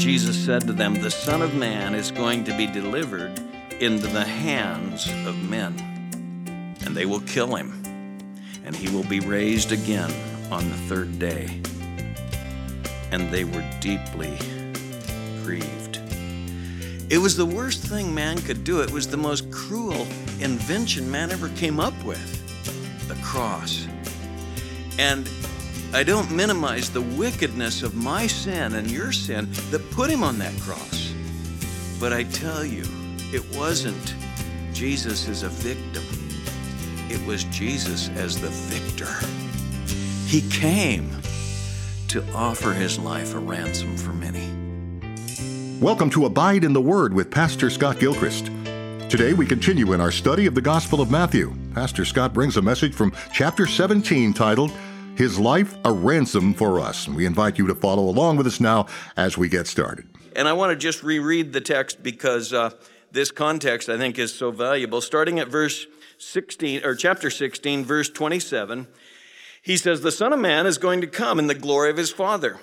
Jesus 0.00 0.46
said 0.46 0.62
to 0.62 0.72
them, 0.72 0.94
The 0.94 1.10
Son 1.10 1.42
of 1.42 1.54
Man 1.54 1.94
is 1.94 2.10
going 2.10 2.44
to 2.44 2.56
be 2.56 2.66
delivered 2.66 3.38
into 3.80 4.06
the 4.06 4.24
hands 4.24 5.06
of 5.26 5.36
men, 5.46 5.74
and 6.86 6.96
they 6.96 7.04
will 7.04 7.20
kill 7.20 7.54
him, 7.54 7.70
and 8.64 8.74
he 8.74 8.88
will 8.88 9.04
be 9.04 9.20
raised 9.20 9.72
again 9.72 10.10
on 10.50 10.66
the 10.70 10.76
third 10.88 11.18
day. 11.18 11.60
And 13.12 13.30
they 13.30 13.44
were 13.44 13.62
deeply 13.80 14.38
grieved. 15.44 16.00
It 17.10 17.18
was 17.18 17.36
the 17.36 17.44
worst 17.44 17.82
thing 17.82 18.14
man 18.14 18.38
could 18.38 18.64
do. 18.64 18.80
It 18.80 18.90
was 18.90 19.06
the 19.06 19.18
most 19.18 19.50
cruel 19.50 20.06
invention 20.40 21.10
man 21.10 21.30
ever 21.30 21.50
came 21.50 21.78
up 21.78 21.92
with 22.04 23.06
the 23.06 23.16
cross. 23.16 23.86
And 24.98 25.28
I 25.92 26.04
don't 26.04 26.30
minimize 26.30 26.88
the 26.88 27.00
wickedness 27.00 27.82
of 27.82 27.96
my 27.96 28.28
sin 28.28 28.76
and 28.76 28.88
your 28.88 29.10
sin 29.10 29.48
that 29.72 29.90
put 29.90 30.08
him 30.08 30.22
on 30.22 30.38
that 30.38 30.56
cross. 30.60 31.12
But 31.98 32.12
I 32.12 32.22
tell 32.22 32.64
you, 32.64 32.84
it 33.34 33.44
wasn't 33.56 34.14
Jesus 34.72 35.28
as 35.28 35.42
a 35.42 35.48
victim, 35.48 36.04
it 37.10 37.20
was 37.26 37.42
Jesus 37.44 38.08
as 38.10 38.40
the 38.40 38.50
victor. 38.50 39.08
He 40.28 40.48
came 40.48 41.10
to 42.06 42.24
offer 42.34 42.72
his 42.72 42.96
life 42.96 43.34
a 43.34 43.40
ransom 43.40 43.96
for 43.96 44.12
many. 44.12 44.48
Welcome 45.80 46.10
to 46.10 46.26
Abide 46.26 46.62
in 46.62 46.72
the 46.72 46.80
Word 46.80 47.12
with 47.12 47.32
Pastor 47.32 47.68
Scott 47.68 47.98
Gilchrist. 47.98 48.46
Today 49.10 49.32
we 49.32 49.44
continue 49.44 49.92
in 49.92 50.00
our 50.00 50.12
study 50.12 50.46
of 50.46 50.54
the 50.54 50.60
Gospel 50.60 51.00
of 51.00 51.10
Matthew. 51.10 51.52
Pastor 51.74 52.04
Scott 52.04 52.32
brings 52.32 52.56
a 52.56 52.62
message 52.62 52.94
from 52.94 53.12
chapter 53.32 53.66
17 53.66 54.32
titled, 54.32 54.70
His 55.16 55.38
Life 55.38 55.76
a 55.84 55.92
Ransom 55.92 56.54
for 56.54 56.80
Us. 56.80 57.06
And 57.06 57.16
we 57.16 57.26
invite 57.26 57.58
you 57.58 57.66
to 57.66 57.74
follow 57.74 58.08
along 58.08 58.36
with 58.36 58.46
us 58.46 58.60
now 58.60 58.86
as 59.16 59.36
we 59.36 59.48
get 59.48 59.66
started. 59.66 60.08
And 60.34 60.48
I 60.48 60.52
want 60.52 60.70
to 60.70 60.76
just 60.76 61.02
reread 61.02 61.52
the 61.52 61.60
text 61.60 62.02
because 62.02 62.52
uh, 62.52 62.70
this 63.12 63.30
context 63.30 63.88
I 63.88 63.98
think 63.98 64.18
is 64.18 64.32
so 64.32 64.50
valuable. 64.50 65.00
Starting 65.00 65.38
at 65.38 65.48
verse 65.48 65.86
16, 66.18 66.84
or 66.84 66.94
chapter 66.94 67.30
16, 67.30 67.84
verse 67.84 68.08
27, 68.08 68.86
he 69.62 69.76
says, 69.76 70.00
The 70.00 70.12
Son 70.12 70.32
of 70.32 70.38
Man 70.38 70.66
is 70.66 70.78
going 70.78 71.00
to 71.00 71.06
come 71.06 71.38
in 71.38 71.46
the 71.46 71.54
glory 71.54 71.90
of 71.90 71.96
his 71.96 72.10
Father 72.10 72.58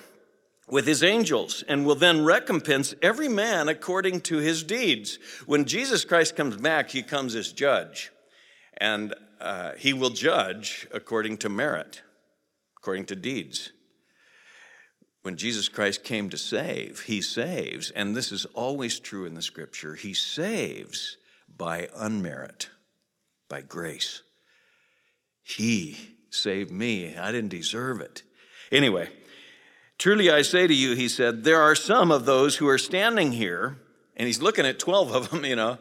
with 0.69 0.85
his 0.85 1.03
angels 1.03 1.63
and 1.67 1.85
will 1.85 1.95
then 1.95 2.25
recompense 2.25 2.93
every 3.01 3.29
man 3.29 3.69
according 3.69 4.21
to 4.21 4.37
his 4.37 4.63
deeds. 4.63 5.17
When 5.45 5.65
Jesus 5.65 6.03
Christ 6.05 6.35
comes 6.35 6.57
back, 6.57 6.91
he 6.91 7.01
comes 7.03 7.35
as 7.35 7.53
judge, 7.53 8.11
and 8.77 9.13
uh, 9.39 9.73
he 9.77 9.93
will 9.93 10.09
judge 10.09 10.87
according 10.91 11.37
to 11.37 11.49
merit, 11.49 12.01
according 12.87 13.03
to 13.03 13.17
deeds. 13.17 13.73
When 15.21 15.35
Jesus 15.35 15.67
Christ 15.67 16.05
came 16.05 16.29
to 16.29 16.37
save, 16.37 17.01
he 17.01 17.21
saves, 17.21 17.91
and 17.91 18.15
this 18.15 18.31
is 18.31 18.45
always 18.53 18.97
true 18.97 19.25
in 19.25 19.33
the 19.33 19.41
scripture, 19.41 19.95
he 19.95 20.13
saves 20.13 21.17
by 21.53 21.89
unmerit, 21.93 22.69
by 23.49 23.59
grace. 23.59 24.21
He 25.43 25.97
saved 26.29 26.71
me. 26.71 27.17
I 27.17 27.33
didn't 27.33 27.49
deserve 27.49 27.99
it. 27.99 28.23
Anyway, 28.71 29.09
truly 29.97 30.31
I 30.31 30.41
say 30.41 30.65
to 30.65 30.73
you, 30.73 30.95
he 30.95 31.09
said, 31.09 31.43
there 31.43 31.61
are 31.61 31.75
some 31.75 32.09
of 32.09 32.23
those 32.25 32.55
who 32.55 32.69
are 32.69 32.77
standing 32.77 33.33
here, 33.33 33.79
and 34.15 34.27
he's 34.27 34.41
looking 34.41 34.65
at 34.65 34.79
12 34.79 35.13
of 35.13 35.29
them, 35.29 35.43
you 35.51 35.57
know. 35.57 35.77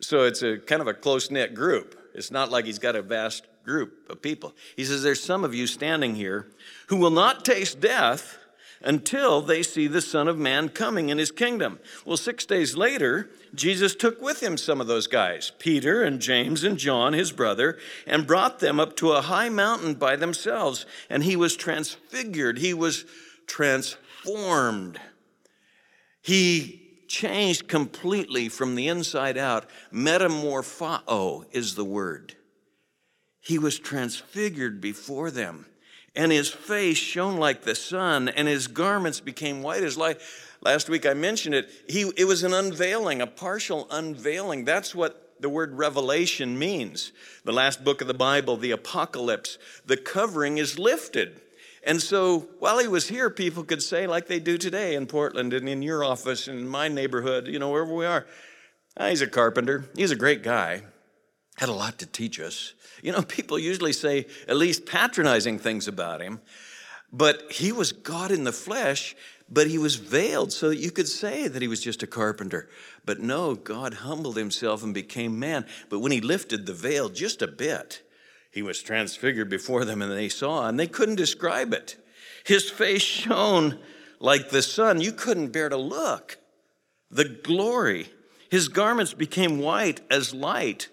So 0.00 0.24
it's 0.24 0.42
a 0.42 0.58
kind 0.58 0.82
of 0.82 0.88
a 0.88 0.94
close 0.94 1.30
knit 1.30 1.54
group. 1.54 1.96
It's 2.14 2.32
not 2.32 2.50
like 2.50 2.64
he's 2.64 2.80
got 2.80 2.96
a 2.96 3.02
vast 3.02 3.46
group 3.66 4.08
of 4.08 4.22
people. 4.22 4.54
He 4.76 4.84
says, 4.84 5.02
There's 5.02 5.22
some 5.22 5.44
of 5.44 5.54
you 5.54 5.66
standing 5.66 6.14
here 6.14 6.46
who 6.86 6.96
will 6.96 7.10
not 7.10 7.44
taste 7.44 7.80
death 7.80 8.38
until 8.82 9.40
they 9.42 9.62
see 9.62 9.86
the 9.86 10.00
Son 10.00 10.28
of 10.28 10.38
Man 10.38 10.68
coming 10.68 11.08
in 11.08 11.18
his 11.18 11.32
kingdom. 11.32 11.80
Well, 12.04 12.16
six 12.16 12.46
days 12.46 12.76
later, 12.76 13.28
Jesus 13.54 13.94
took 13.94 14.22
with 14.22 14.42
him 14.42 14.56
some 14.56 14.80
of 14.80 14.86
those 14.86 15.06
guys, 15.06 15.50
Peter 15.58 16.02
and 16.02 16.20
James 16.20 16.62
and 16.62 16.78
John, 16.78 17.12
his 17.12 17.32
brother, 17.32 17.78
and 18.06 18.26
brought 18.26 18.60
them 18.60 18.78
up 18.78 18.96
to 18.96 19.12
a 19.12 19.22
high 19.22 19.48
mountain 19.48 19.94
by 19.94 20.16
themselves. 20.16 20.86
And 21.10 21.24
he 21.24 21.36
was 21.36 21.56
transfigured, 21.56 22.58
he 22.58 22.72
was 22.72 23.04
transformed. 23.46 25.00
He 26.22 26.82
changed 27.08 27.68
completely 27.68 28.48
from 28.48 28.74
the 28.74 28.88
inside 28.88 29.38
out. 29.38 29.68
Metamorpho 29.92 31.00
oh, 31.08 31.44
is 31.52 31.74
the 31.74 31.84
word. 31.84 32.35
He 33.46 33.60
was 33.60 33.78
transfigured 33.78 34.80
before 34.80 35.30
them, 35.30 35.66
and 36.16 36.32
his 36.32 36.48
face 36.48 36.96
shone 36.96 37.36
like 37.36 37.62
the 37.62 37.76
sun, 37.76 38.28
and 38.28 38.48
his 38.48 38.66
garments 38.66 39.20
became 39.20 39.62
white 39.62 39.84
as 39.84 39.96
light. 39.96 40.20
Last 40.62 40.88
week 40.88 41.06
I 41.06 41.14
mentioned 41.14 41.54
it. 41.54 41.70
He, 41.88 42.10
it 42.16 42.24
was 42.24 42.42
an 42.42 42.52
unveiling, 42.52 43.22
a 43.22 43.26
partial 43.28 43.86
unveiling. 43.88 44.64
That's 44.64 44.96
what 44.96 45.36
the 45.38 45.48
word 45.48 45.74
revelation 45.74 46.58
means. 46.58 47.12
The 47.44 47.52
last 47.52 47.84
book 47.84 48.00
of 48.00 48.08
the 48.08 48.14
Bible, 48.14 48.56
the 48.56 48.72
apocalypse, 48.72 49.58
the 49.84 49.96
covering 49.96 50.58
is 50.58 50.76
lifted. 50.76 51.40
And 51.84 52.02
so 52.02 52.48
while 52.58 52.80
he 52.80 52.88
was 52.88 53.06
here, 53.06 53.30
people 53.30 53.62
could 53.62 53.80
say, 53.80 54.08
like 54.08 54.26
they 54.26 54.40
do 54.40 54.58
today 54.58 54.96
in 54.96 55.06
Portland 55.06 55.52
and 55.52 55.68
in 55.68 55.82
your 55.82 56.02
office 56.02 56.48
and 56.48 56.58
in 56.58 56.66
my 56.66 56.88
neighborhood, 56.88 57.46
you 57.46 57.60
know, 57.60 57.70
wherever 57.70 57.94
we 57.94 58.06
are, 58.06 58.26
ah, 58.96 59.06
he's 59.06 59.22
a 59.22 59.28
carpenter. 59.28 59.88
He's 59.94 60.10
a 60.10 60.16
great 60.16 60.42
guy. 60.42 60.82
Had 61.56 61.68
a 61.68 61.72
lot 61.72 61.98
to 61.98 62.06
teach 62.06 62.38
us. 62.40 62.74
You 63.02 63.12
know, 63.12 63.22
people 63.36 63.58
usually 63.58 63.92
say 63.92 64.26
at 64.48 64.56
least 64.56 64.86
patronizing 64.86 65.58
things 65.58 65.88
about 65.88 66.20
him, 66.20 66.40
but 67.12 67.50
he 67.50 67.72
was 67.72 67.92
God 67.92 68.30
in 68.30 68.44
the 68.44 68.52
flesh, 68.52 69.16
but 69.48 69.68
he 69.68 69.78
was 69.78 69.96
veiled 69.96 70.52
so 70.52 70.68
that 70.68 70.78
you 70.78 70.90
could 70.90 71.08
say 71.08 71.48
that 71.48 71.62
he 71.62 71.68
was 71.68 71.80
just 71.80 72.02
a 72.02 72.06
carpenter. 72.06 72.68
But 73.04 73.20
no, 73.20 73.54
God 73.54 73.94
humbled 73.94 74.36
himself 74.36 74.82
and 74.82 74.92
became 74.92 75.38
man. 75.38 75.66
But 75.88 76.00
when 76.00 76.12
he 76.12 76.20
lifted 76.20 76.66
the 76.66 76.72
veil 76.72 77.08
just 77.08 77.42
a 77.42 77.46
bit, 77.46 78.02
he 78.50 78.62
was 78.62 78.82
transfigured 78.82 79.48
before 79.48 79.84
them, 79.84 80.02
and 80.02 80.10
they 80.10 80.28
saw, 80.28 80.66
and 80.66 80.80
they 80.80 80.86
couldn't 80.86 81.16
describe 81.16 81.72
it. 81.72 81.96
His 82.42 82.70
face 82.70 83.02
shone 83.02 83.78
like 84.18 84.50
the 84.50 84.62
sun. 84.62 85.00
You 85.00 85.12
couldn't 85.12 85.52
bear 85.52 85.68
to 85.68 85.76
look. 85.76 86.38
The 87.10 87.24
glory. 87.24 88.08
His 88.50 88.68
garments 88.68 89.14
became 89.14 89.58
white 89.58 90.00
as 90.10 90.34
light. 90.34 90.88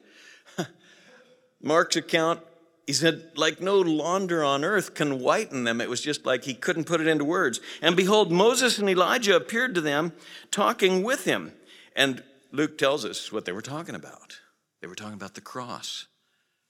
Mark's 1.64 1.96
account, 1.96 2.42
he 2.86 2.94
said, 2.94 3.32
like 3.36 3.62
no 3.62 3.80
launder 3.80 4.44
on 4.44 4.66
earth 4.66 4.94
can 4.94 5.20
whiten 5.20 5.64
them. 5.64 5.80
It 5.80 5.90
was 5.90 6.02
just 6.02 6.26
like 6.26 6.44
he 6.44 6.54
couldn't 6.54 6.84
put 6.84 7.00
it 7.00 7.08
into 7.08 7.24
words. 7.24 7.62
And 7.82 7.96
behold, 7.96 8.32
Moses 8.32 8.78
and 8.78 8.90
Elijah 8.90 9.38
appeared 9.38 9.74
to 9.76 9.82
them, 9.82 10.12
talking 10.52 11.02
with 11.02 11.24
him. 11.24 11.54
And 11.96 12.22
Luke 12.52 12.78
tells 12.78 13.06
us 13.06 13.32
what 13.32 13.46
they 13.46 13.54
were 13.54 13.62
talking 13.62 13.96
about. 13.96 14.40
They 14.82 14.88
were 14.88 14.96
talking 14.96 15.14
about 15.14 15.34
the 15.34 15.42
cross 15.42 16.08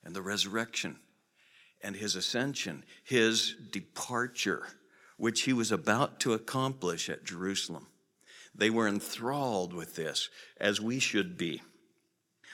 and 0.03 0.16
the 0.16 0.22
resurrection 0.22 1.00
and 1.82 1.96
his 1.96 2.16
ascension, 2.16 2.86
his 3.03 3.56
departure, 3.72 4.68
which 5.18 5.42
he 5.42 5.53
was 5.53 5.72
about 5.72 6.20
to 6.22 6.34
accomplish 6.34 7.09
at 7.09 7.26
Jerusalem. 7.26 7.88
They 8.56 8.70
were 8.70 8.88
enthralled 8.88 9.74
with 9.74 9.96
this, 9.96 10.30
as 10.59 10.80
we 10.80 11.00
should 11.00 11.38
be. 11.38 11.64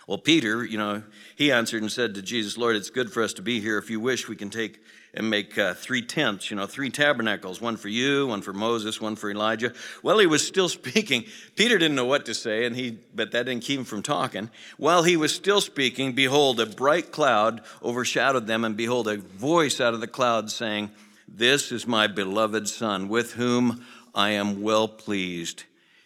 Well, 0.09 0.17
Peter, 0.17 0.65
you 0.65 0.79
know, 0.79 1.03
he 1.35 1.51
answered 1.51 1.83
and 1.83 1.91
said 1.91 2.15
to 2.15 2.23
Jesus, 2.23 2.57
Lord, 2.57 2.75
it's 2.75 2.89
good 2.89 3.13
for 3.13 3.21
us 3.21 3.31
to 3.33 3.43
be 3.43 3.59
here. 3.59 3.77
If 3.77 3.91
you 3.91 3.99
wish, 3.99 4.27
we 4.27 4.35
can 4.35 4.49
take 4.49 4.81
and 5.13 5.29
make 5.29 5.55
uh, 5.55 5.75
three 5.75 6.01
tents, 6.01 6.49
you 6.49 6.57
know, 6.57 6.65
three 6.65 6.89
tabernacles, 6.89 7.61
one 7.61 7.77
for 7.77 7.89
you, 7.89 8.25
one 8.25 8.41
for 8.41 8.51
Moses, 8.51 8.99
one 8.99 9.15
for 9.15 9.29
Elijah. 9.29 9.71
Well, 10.01 10.17
he 10.17 10.25
was 10.25 10.45
still 10.45 10.67
speaking. 10.79 11.25
Peter 11.55 11.77
didn't 11.77 11.95
know 11.95 12.07
what 12.07 12.25
to 12.25 12.33
say, 12.33 12.65
and 12.65 12.75
he, 12.75 12.97
but 13.13 13.33
that 13.33 13.45
didn't 13.45 13.61
keep 13.61 13.77
him 13.77 13.85
from 13.85 14.01
talking. 14.01 14.49
While 14.77 15.03
he 15.03 15.15
was 15.15 15.31
still 15.31 15.61
speaking, 15.61 16.13
behold, 16.13 16.59
a 16.59 16.65
bright 16.65 17.11
cloud 17.11 17.61
overshadowed 17.83 18.47
them, 18.47 18.65
and 18.65 18.75
behold, 18.75 19.07
a 19.07 19.17
voice 19.17 19.79
out 19.79 19.93
of 19.93 20.01
the 20.01 20.07
cloud 20.07 20.49
saying, 20.49 20.89
This 21.27 21.71
is 21.71 21.85
my 21.85 22.07
beloved 22.07 22.67
Son, 22.67 23.09
with 23.09 23.33
whom 23.33 23.85
I 24.15 24.31
am 24.31 24.63
well 24.63 24.87
pleased. 24.87 25.65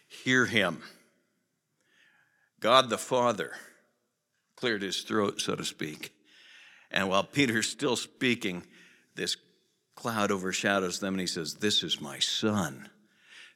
Hear 0.10 0.46
him. 0.46 0.84
God 2.60 2.90
the 2.90 2.98
Father 2.98 3.54
cleared 4.64 4.82
his 4.82 5.02
throat, 5.02 5.42
so 5.42 5.58
to 5.58 5.66
speak. 5.66 6.14
And 6.90 7.10
while 7.10 7.26
Peter's 7.26 7.68
still 7.68 7.98
speaking, 7.98 8.64
this 9.14 9.36
cloud 9.94 10.32
overshadows 10.32 11.02
them, 11.02 11.16
and 11.16 11.20
he 11.20 11.28
says, 11.28 11.56
This 11.56 11.84
is 11.84 12.00
my 12.00 12.20
son. 12.20 12.88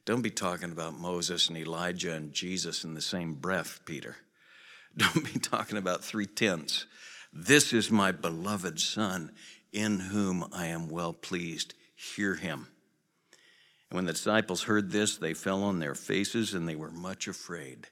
Don't 0.04 0.21
be 0.21 0.31
talking 0.31 0.69
about 0.69 1.00
Moses 1.00 1.48
and 1.48 1.57
Elijah 1.57 2.12
and 2.12 2.33
Jesus 2.33 2.83
in 2.83 2.94
the 2.94 3.00
same 3.00 3.36
breath, 3.36 3.80
Peter. 3.86 4.18
Don't 4.98 5.24
be 5.24 5.39
talking 5.39 5.77
about 5.77 6.04
three 6.04 6.25
tenths. 6.25 6.88
This 7.31 7.71
is 7.71 7.89
my 7.89 8.12
beloved 8.12 8.77
son, 8.77 9.31
in 9.71 10.01
whom 10.01 10.45
I 10.51 10.65
am 10.65 10.89
well 10.89 11.13
pleased. 11.13 11.74
Hear 11.95 12.36
him. 12.36 12.68
And 13.89 13.95
when 13.95 14.06
the 14.06 14.12
disciples 14.12 14.63
heard 14.63 14.92
this, 14.92 15.15
they 15.15 15.33
fell 15.33 15.63
on 15.63 15.80
their 15.80 15.95
faces 15.95 16.53
and 16.53 16.68
they 16.68 16.75
were 16.75 16.92
much 16.92 17.30
afraid. 17.30 17.88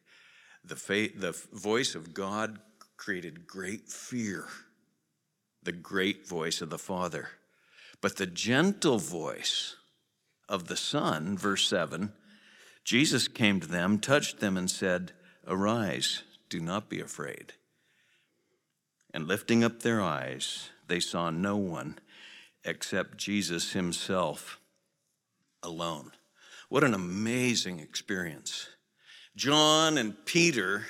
The, 0.65 0.75
fa- 0.75 1.17
the 1.17 1.31
voice 1.53 1.95
of 1.95 2.13
God 2.13 2.59
created 2.97 3.47
great 3.47 3.89
fear, 3.89 4.45
the 5.63 5.71
great 5.71 6.27
voice 6.27 6.61
of 6.61 6.69
the 6.69 6.77
Father. 6.77 7.29
But 8.01 8.17
the 8.17 8.25
gentle 8.27 8.99
voice 8.99 9.75
of 10.47 10.67
the 10.67 10.77
Son, 10.77 11.37
verse 11.37 11.67
7, 11.67 12.13
Jesus 12.83 13.27
came 13.27 13.59
to 13.59 13.67
them, 13.67 13.99
touched 13.99 14.39
them, 14.39 14.57
and 14.57 14.69
said, 14.69 15.11
Arise, 15.47 16.23
do 16.49 16.59
not 16.59 16.89
be 16.89 16.99
afraid. 16.99 17.53
And 19.13 19.27
lifting 19.27 19.63
up 19.63 19.81
their 19.81 20.01
eyes, 20.01 20.69
they 20.87 20.99
saw 20.99 21.29
no 21.29 21.57
one 21.57 21.97
except 22.63 23.17
Jesus 23.17 23.73
himself 23.73 24.59
alone. 25.63 26.11
What 26.69 26.83
an 26.83 26.93
amazing 26.93 27.79
experience. 27.79 28.67
John 29.35 29.97
and 29.97 30.25
Peter, 30.25 30.85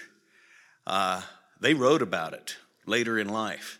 uh, 0.87 1.21
they 1.59 1.73
wrote 1.73 2.01
about 2.01 2.33
it 2.33 2.57
later 2.85 3.17
in 3.17 3.29
life. 3.29 3.79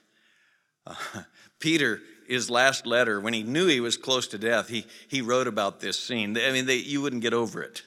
Uh, 0.86 0.95
Peter, 1.60 2.01
his 2.27 2.50
last 2.50 2.86
letter, 2.86 3.19
when 3.19 3.33
he 3.33 3.44
knew 3.44 3.68
he 3.68 3.80
was 3.80 3.98
close 3.98 4.27
to 4.27 4.38
death, 4.38 4.69
he, 4.69 4.86
he 5.07 5.22
wrote 5.22 5.48
about 5.48 5.80
this 5.80 6.00
scene. 6.00 6.38
I 6.38 6.51
mean, 6.51 6.66
they, 6.66 6.77
you 6.77 7.01
wouldn't 7.01 7.22
get 7.22 7.33
over 7.33 7.62
it. 7.62 7.83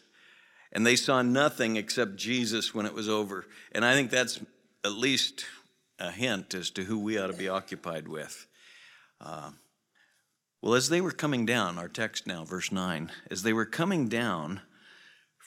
And 0.73 0.87
they 0.87 0.97
saw 0.97 1.23
nothing 1.23 1.77
except 1.77 2.17
Jesus 2.17 2.75
when 2.75 2.87
it 2.87 2.95
was 2.95 3.09
over. 3.09 3.47
And 3.73 3.85
I 3.85 3.95
think 3.95 4.11
that's 4.11 4.41
at 4.85 4.93
least 4.93 5.47
a 5.99 6.11
hint 6.11 6.55
as 6.55 6.71
to 6.71 6.85
who 6.85 6.99
we 6.99 7.19
ought 7.19 7.29
to 7.29 7.33
be 7.33 7.49
occupied 7.49 8.07
with. 8.07 8.47
Uh, 9.21 9.51
well, 10.61 10.75
as 10.75 10.89
they 10.89 11.01
were 11.01 11.13
coming 11.13 11.47
down, 11.47 11.79
our 11.79 11.89
text 11.89 12.27
now, 12.27 12.45
verse 12.45 12.71
9, 12.71 13.11
as 13.31 13.43
they 13.43 13.53
were 13.53 13.65
coming 13.65 14.09
down 14.09 14.61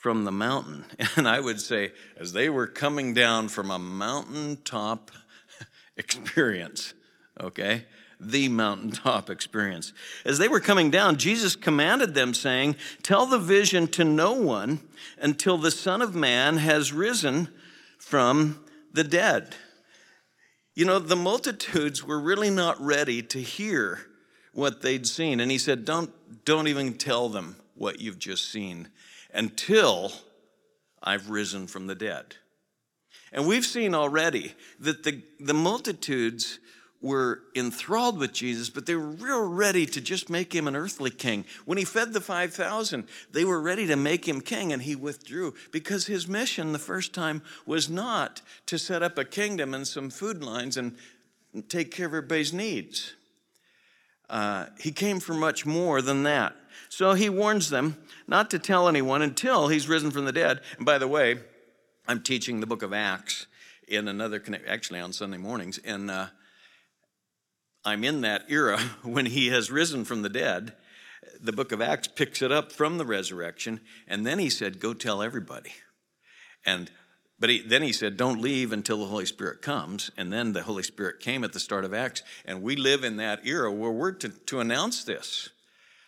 from 0.02 0.26
the 0.26 0.32
mountain, 0.32 0.84
and 1.16 1.28
I 1.28 1.40
would 1.40 1.62
say, 1.62 1.92
as 2.18 2.34
they 2.34 2.50
were 2.50 2.66
coming 2.66 3.14
down 3.14 3.48
from 3.48 3.70
a 3.70 3.78
mountaintop 3.78 5.12
experience, 5.96 6.96
okay? 7.40 7.86
The 8.20 8.50
mountaintop 8.50 9.30
experience. 9.30 9.94
As 10.26 10.40
they 10.40 10.48
were 10.48 10.60
coming 10.60 10.90
down, 10.90 11.18
Jesus 11.18 11.56
commanded 11.56 12.16
them, 12.16 12.34
saying, 12.34 12.78
Tell 13.04 13.28
the 13.28 13.38
vision 13.38 13.88
to 13.90 14.04
no 14.04 14.34
one 14.34 14.80
until 15.20 15.58
the 15.58 15.72
Son 15.72 16.02
of 16.02 16.16
Man 16.16 16.58
has 16.58 16.92
risen 16.92 17.50
from 18.00 18.64
the 18.92 19.04
dead. 19.04 19.56
You 20.74 20.86
know, 20.86 20.98
the 20.98 21.16
multitudes 21.16 22.04
were 22.04 22.20
really 22.20 22.50
not 22.50 22.82
ready 22.82 23.22
to 23.24 23.40
hear 23.40 24.08
what 24.54 24.82
they'd 24.82 25.06
seen. 25.06 25.40
And 25.40 25.52
he 25.52 25.60
said, 25.60 25.86
Don't, 25.86 26.12
don't 26.44 26.68
even 26.68 26.96
tell 26.96 27.30
them 27.30 27.56
what 27.76 28.02
you've 28.02 28.20
just 28.20 28.52
seen 28.52 28.88
until 29.34 30.12
I've 31.02 31.30
risen 31.30 31.68
from 31.68 31.88
the 31.88 31.96
dead. 31.96 32.36
And 33.32 33.48
we've 33.48 33.66
seen 33.66 33.96
already 33.96 34.54
that 34.80 35.04
the, 35.04 35.24
the 35.40 35.54
multitudes 35.54 36.60
were 37.02 37.42
enthralled 37.56 38.20
with 38.20 38.32
Jesus, 38.32 38.70
but 38.70 38.86
they 38.86 38.96
were 38.96 39.10
real 39.10 39.48
ready 39.48 39.88
to 39.88 40.00
just 40.00 40.30
make 40.30 40.54
him 40.54 40.68
an 40.68 40.76
earthly 40.76 41.10
king. 41.10 41.46
When 41.66 41.80
he 41.80 41.86
fed 41.86 42.14
the 42.14 42.22
5,000, 42.22 43.08
they 43.32 43.44
were 43.44 43.60
ready 43.60 43.88
to 43.88 43.96
make 43.96 44.28
him 44.28 44.40
king, 44.40 44.72
and 44.72 44.84
he 44.84 44.96
withdrew 44.96 45.56
because 45.72 46.06
his 46.06 46.28
mission 46.28 46.74
the 46.74 46.80
first 46.80 47.14
time 47.14 47.42
was 47.66 47.90
not 47.90 48.42
to 48.68 48.78
set 48.78 49.02
up 49.02 49.18
a 49.18 49.26
kingdom 49.26 49.74
and 49.74 49.88
some 49.88 50.12
food 50.12 50.44
lines 50.44 50.78
and 50.78 50.96
take 51.70 51.92
care 51.92 52.06
of 52.06 52.12
everybody's 52.12 52.54
needs. 52.54 53.14
Uh, 54.30 54.68
he 54.80 54.92
came 54.92 55.20
for 55.20 55.34
much 55.34 55.66
more 55.66 56.02
than 56.02 56.24
that. 56.24 56.56
So 56.90 57.14
he 57.14 57.30
warns 57.30 57.70
them 57.70 57.98
not 58.28 58.50
to 58.52 58.60
tell 58.60 58.88
anyone 58.88 59.22
until 59.22 59.68
he's 59.68 59.88
risen 59.88 60.12
from 60.12 60.26
the 60.26 60.32
dead. 60.32 60.62
And 60.78 60.86
by 60.86 60.98
the 60.98 61.08
way, 61.08 61.40
I'm 62.08 62.22
teaching 62.22 62.60
the 62.60 62.68
book 62.68 62.82
of 62.82 62.94
Acts 62.94 63.48
in 63.88 64.08
another, 64.08 64.42
actually 64.68 65.00
on 65.00 65.14
Sunday 65.14 65.38
mornings, 65.38 65.78
and 65.80 66.10
uh, 66.10 66.28
I'm 67.84 68.04
in 68.04 68.22
that 68.22 68.46
era 68.50 68.80
when 69.04 69.26
he 69.26 69.48
has 69.48 69.72
risen 69.72 70.06
from 70.06 70.22
the 70.22 70.30
dead. 70.30 70.74
The 71.40 71.52
book 71.52 71.72
of 71.72 71.82
Acts 71.82 72.08
picks 72.08 72.42
it 72.42 72.52
up 72.52 72.72
from 72.72 72.98
the 72.98 73.06
resurrection, 73.06 73.82
and 74.08 74.26
then 74.26 74.40
he 74.40 74.50
said, 74.50 74.80
Go 74.80 74.94
tell 74.94 75.22
everybody. 75.22 75.74
And 76.66 76.92
but 77.42 77.50
he, 77.50 77.60
then 77.60 77.82
he 77.82 77.92
said, 77.92 78.18
Don't 78.18 78.40
leave 78.40 78.72
until 78.72 79.00
the 79.00 79.08
Holy 79.08 79.26
Spirit 79.26 79.64
comes. 79.64 80.12
And 80.16 80.32
then 80.32 80.54
the 80.54 80.62
Holy 80.62 80.84
Spirit 80.84 81.20
came 81.20 81.44
at 81.44 81.54
the 81.54 81.60
start 81.60 81.84
of 81.84 81.94
Acts. 81.94 82.22
And 82.46 82.62
we 82.62 82.76
live 82.76 83.04
in 83.04 83.18
that 83.18 83.46
era 83.46 83.72
where 83.72 83.92
we're 83.92 84.12
to, 84.14 84.30
to 84.30 84.60
announce 84.60 85.04
this 85.04 85.50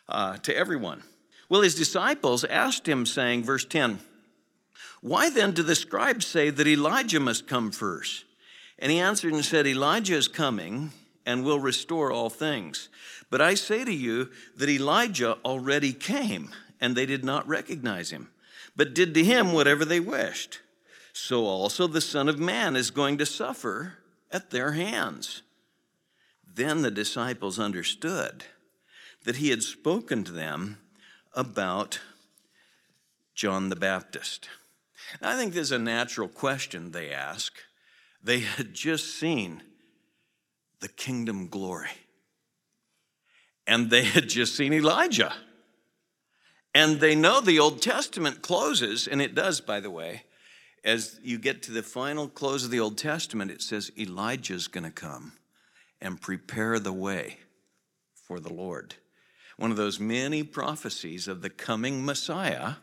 uh, 0.09 0.37
to 0.37 0.55
everyone. 0.55 1.03
Well, 1.49 1.61
his 1.61 1.75
disciples 1.75 2.43
asked 2.43 2.87
him, 2.87 3.05
saying, 3.05 3.43
verse 3.43 3.65
10, 3.65 3.99
Why 5.01 5.29
then 5.29 5.51
do 5.51 5.63
the 5.63 5.75
scribes 5.75 6.25
say 6.25 6.49
that 6.49 6.67
Elijah 6.67 7.19
must 7.19 7.47
come 7.47 7.71
first? 7.71 8.25
And 8.79 8.91
he 8.91 8.99
answered 8.99 9.33
and 9.33 9.45
said, 9.45 9.67
Elijah 9.67 10.15
is 10.15 10.27
coming 10.27 10.91
and 11.25 11.43
will 11.43 11.59
restore 11.59 12.11
all 12.11 12.29
things. 12.29 12.89
But 13.29 13.41
I 13.41 13.53
say 13.53 13.85
to 13.85 13.93
you 13.93 14.29
that 14.57 14.69
Elijah 14.69 15.37
already 15.45 15.93
came, 15.93 16.49
and 16.81 16.95
they 16.95 17.05
did 17.05 17.23
not 17.23 17.47
recognize 17.47 18.09
him, 18.09 18.29
but 18.75 18.93
did 18.93 19.13
to 19.13 19.23
him 19.23 19.53
whatever 19.53 19.85
they 19.85 19.99
wished. 19.99 20.59
So 21.13 21.45
also 21.45 21.87
the 21.87 22.01
Son 22.01 22.27
of 22.27 22.39
Man 22.39 22.75
is 22.75 22.91
going 22.91 23.17
to 23.19 23.25
suffer 23.25 23.93
at 24.31 24.49
their 24.49 24.71
hands. 24.71 25.43
Then 26.45 26.81
the 26.81 26.91
disciples 26.91 27.59
understood 27.59 28.43
that 29.23 29.37
he 29.37 29.49
had 29.49 29.63
spoken 29.63 30.23
to 30.23 30.31
them 30.31 30.77
about 31.33 31.99
John 33.35 33.69
the 33.69 33.75
Baptist. 33.75 34.49
I 35.21 35.35
think 35.37 35.53
there's 35.53 35.71
a 35.71 35.79
natural 35.79 36.27
question 36.27 36.91
they 36.91 37.11
ask. 37.11 37.53
They 38.23 38.39
had 38.39 38.73
just 38.73 39.19
seen 39.19 39.63
the 40.79 40.87
kingdom 40.87 41.47
glory. 41.47 41.89
And 43.65 43.89
they 43.89 44.03
had 44.03 44.29
just 44.29 44.55
seen 44.55 44.73
Elijah. 44.73 45.33
And 46.75 46.99
they 46.99 47.15
know 47.15 47.39
the 47.39 47.59
Old 47.59 47.81
Testament 47.81 48.41
closes, 48.41 49.07
and 49.07 49.21
it 49.21 49.35
does, 49.35 49.61
by 49.61 49.79
the 49.79 49.91
way. 49.91 50.23
As 50.83 51.19
you 51.23 51.37
get 51.37 51.63
to 51.63 51.71
the 51.71 51.83
final 51.83 52.27
close 52.27 52.65
of 52.65 52.71
the 52.71 52.79
Old 52.79 52.97
Testament, 52.97 53.51
it 53.51 53.61
says 53.61 53.91
Elijah's 53.97 54.67
going 54.67 54.83
to 54.83 54.91
come 54.91 55.33
and 56.01 56.19
prepare 56.19 56.79
the 56.79 56.91
way 56.91 57.37
for 58.27 58.39
the 58.39 58.51
Lord. 58.51 58.95
One 59.57 59.71
of 59.71 59.77
those 59.77 59.99
many 59.99 60.43
prophecies 60.43 61.27
of 61.27 61.41
the 61.41 61.49
coming 61.49 62.05
Messiah. 62.05 62.73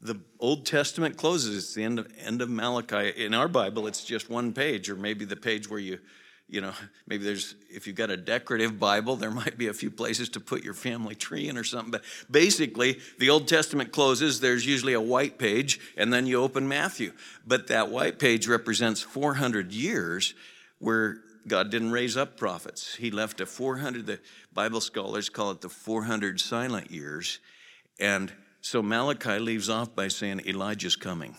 The 0.00 0.20
Old 0.40 0.66
Testament 0.66 1.16
closes. 1.16 1.56
It's 1.56 1.74
the 1.74 1.84
end 1.84 1.98
of, 1.98 2.12
end 2.18 2.42
of 2.42 2.50
Malachi. 2.50 3.24
In 3.24 3.34
our 3.34 3.48
Bible, 3.48 3.86
it's 3.86 4.04
just 4.04 4.28
one 4.28 4.52
page, 4.52 4.90
or 4.90 4.96
maybe 4.96 5.24
the 5.24 5.36
page 5.36 5.70
where 5.70 5.80
you 5.80 5.98
you 6.52 6.60
know, 6.60 6.72
maybe 7.06 7.24
there's, 7.24 7.54
if 7.70 7.86
you've 7.86 7.96
got 7.96 8.10
a 8.10 8.16
decorative 8.16 8.78
Bible, 8.78 9.16
there 9.16 9.30
might 9.30 9.56
be 9.56 9.68
a 9.68 9.72
few 9.72 9.90
places 9.90 10.28
to 10.28 10.40
put 10.40 10.62
your 10.62 10.74
family 10.74 11.14
tree 11.14 11.48
in 11.48 11.56
or 11.56 11.64
something. 11.64 11.90
But 11.90 12.02
basically, 12.30 13.00
the 13.18 13.30
Old 13.30 13.48
Testament 13.48 13.90
closes, 13.90 14.40
there's 14.40 14.66
usually 14.66 14.92
a 14.92 15.00
white 15.00 15.38
page, 15.38 15.80
and 15.96 16.12
then 16.12 16.26
you 16.26 16.42
open 16.42 16.68
Matthew. 16.68 17.14
But 17.46 17.68
that 17.68 17.88
white 17.88 18.18
page 18.18 18.46
represents 18.46 19.00
400 19.00 19.72
years 19.72 20.34
where 20.78 21.22
God 21.46 21.70
didn't 21.70 21.92
raise 21.92 22.16
up 22.16 22.36
prophets. 22.36 22.94
He 22.96 23.10
left 23.10 23.40
a 23.40 23.46
400, 23.46 24.06
the 24.06 24.20
Bible 24.52 24.80
scholars 24.80 25.28
call 25.28 25.50
it 25.50 25.60
the 25.60 25.68
400 25.68 26.40
silent 26.40 26.90
years. 26.90 27.40
And 27.98 28.32
so 28.60 28.82
Malachi 28.82 29.38
leaves 29.38 29.68
off 29.68 29.94
by 29.94 30.08
saying, 30.08 30.42
Elijah's 30.46 30.96
coming, 30.96 31.36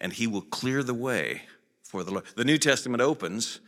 and 0.00 0.12
he 0.12 0.26
will 0.26 0.42
clear 0.42 0.82
the 0.82 0.94
way 0.94 1.42
for 1.82 2.02
the 2.02 2.10
Lord. 2.10 2.24
The 2.36 2.44
New 2.44 2.58
Testament 2.58 3.00
opens 3.00 3.60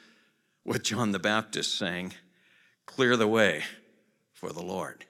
with 0.64 0.82
John 0.82 1.12
the 1.12 1.18
Baptist 1.18 1.78
saying, 1.78 2.14
Clear 2.86 3.16
the 3.16 3.28
way 3.28 3.62
for 4.32 4.52
the 4.52 4.62
Lord. 4.62 5.06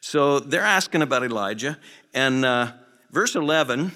So 0.00 0.40
they're 0.40 0.62
asking 0.62 1.02
about 1.02 1.22
Elijah. 1.22 1.78
And 2.12 2.44
uh, 2.44 2.72
verse 3.10 3.34
11, 3.34 3.92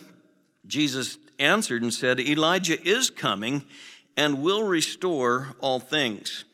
Jesus 0.66 1.18
answered 1.38 1.82
and 1.82 1.92
said, 1.92 2.20
Elijah 2.20 2.80
is 2.86 3.10
coming 3.10 3.64
and 4.16 4.42
will 4.42 4.62
restore 4.62 5.54
all 5.60 5.78
things. 5.78 6.44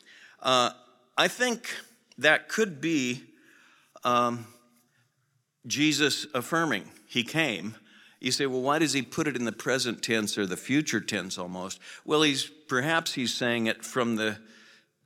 Uh, 0.41 0.71
I 1.17 1.27
think 1.27 1.73
that 2.17 2.49
could 2.49 2.81
be 2.81 3.23
um, 4.03 4.47
Jesus 5.65 6.27
affirming 6.33 6.89
he 7.07 7.23
came. 7.23 7.75
You 8.19 8.31
say, 8.31 8.45
well, 8.45 8.61
why 8.61 8.79
does 8.79 8.93
he 8.93 9.01
put 9.01 9.27
it 9.27 9.35
in 9.35 9.45
the 9.45 9.51
present 9.51 10.01
tense 10.01 10.37
or 10.37 10.45
the 10.45 10.57
future 10.57 11.01
tense 11.01 11.37
almost? 11.37 11.79
Well, 12.05 12.21
he's 12.21 12.49
perhaps 12.67 13.13
he's 13.13 13.33
saying 13.33 13.67
it 13.67 13.83
from 13.83 14.15
the 14.15 14.37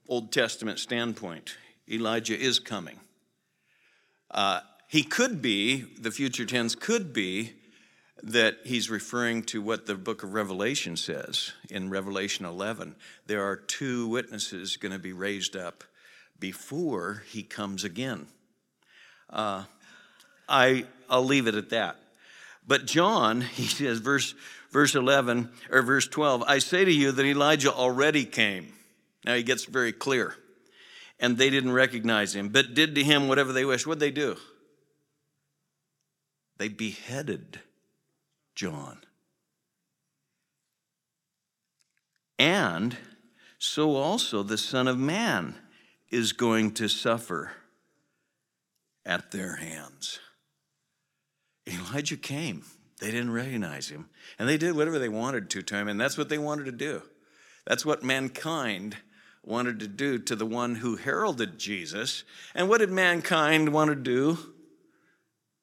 Old 0.08 0.32
Testament 0.32 0.80
standpoint. 0.80 1.58
Elijah 1.90 2.40
is 2.40 2.60
coming. 2.60 3.00
Uh, 4.30 4.62
he 4.88 5.04
could 5.04 5.42
be, 5.42 5.86
the 6.00 6.12
future 6.12 6.46
tense 6.46 6.76
could 6.76 7.12
be, 7.12 7.54
that 8.24 8.58
he's 8.64 8.90
referring 8.90 9.44
to 9.44 9.62
what 9.62 9.86
the 9.86 9.96
book 9.96 10.24
of 10.24 10.34
Revelation 10.34 10.98
says 10.98 11.54
in 11.70 11.90
Revelation 11.90 12.46
11. 12.46 12.96
There 13.26 13.44
are 13.44 13.56
two 13.56 14.08
witnesses 14.08 14.78
going 14.78 14.92
to 14.92 15.00
be 15.00 15.14
raised 15.14 15.56
up 15.56 15.84
before 16.40 17.24
he 17.28 17.44
comes 17.44 17.84
again. 17.84 18.28
Uh, 19.30 19.64
I, 20.50 20.86
I'll 21.10 21.26
leave 21.26 21.48
it 21.48 21.56
at 21.56 21.70
that. 21.70 21.98
But 22.68 22.86
John, 22.86 23.42
he 23.56 23.66
says, 23.66 24.00
verse 24.00 24.34
verse 24.72 24.96
11 24.96 25.50
or 25.72 25.82
verse 25.82 26.08
12 26.08 26.44
I 26.46 26.60
say 26.60 26.84
to 26.84 26.92
you 26.92 27.12
that 27.14 27.26
Elijah 27.26 27.74
already 27.74 28.26
came. 28.26 28.74
Now 29.26 29.36
he 29.36 29.44
gets 29.44 29.66
very 29.66 29.94
clear. 29.94 30.36
And 31.20 31.38
they 31.38 31.50
didn't 31.50 31.72
recognize 31.72 32.36
him, 32.36 32.50
but 32.50 32.76
did 32.76 32.94
to 32.94 33.04
him 33.04 33.28
whatever 33.28 33.52
they 33.52 33.66
wished. 33.66 33.88
What'd 33.88 34.00
they 34.00 34.12
do? 34.12 34.38
they 36.58 36.68
beheaded 36.68 37.60
John. 38.58 38.98
And 42.40 42.98
so 43.60 43.96
also 43.96 44.42
the 44.42 44.58
Son 44.58 44.88
of 44.88 44.98
Man 44.98 45.54
is 46.10 46.34
going 46.34 46.72
to 46.74 46.88
suffer 46.88 47.52
at 49.06 49.30
their 49.30 49.58
hands. 49.58 50.20
Elijah 51.68 52.18
came. 52.18 52.64
They 53.00 53.12
didn't 53.12 53.32
recognize 53.32 53.90
him. 53.90 54.10
And 54.40 54.50
they 54.50 54.58
did 54.58 54.76
whatever 54.76 54.98
they 54.98 55.08
wanted 55.08 55.52
to 55.52 55.62
to 55.62 55.76
him, 55.76 55.88
and 55.88 56.02
that's 56.02 56.18
what 56.18 56.30
they 56.30 56.40
wanted 56.40 56.66
to 56.66 56.72
do. 56.72 57.04
That's 57.68 57.86
what 57.86 58.04
mankind 58.04 58.98
wanted 59.44 59.80
to 59.82 59.88
do 59.88 60.18
to 60.18 60.36
the 60.36 60.48
one 60.48 60.74
who 60.74 60.96
heralded 60.96 61.60
Jesus. 61.60 62.24
And 62.56 62.70
what 62.70 62.80
did 62.80 62.90
mankind 62.90 63.72
want 63.72 63.90
to 63.90 63.96
do 63.96 64.40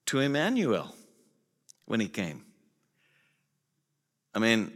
to 0.06 0.20
Emmanuel 0.20 0.94
when 1.86 1.98
he 1.98 2.06
came? 2.06 2.44
I 4.34 4.38
mean, 4.38 4.72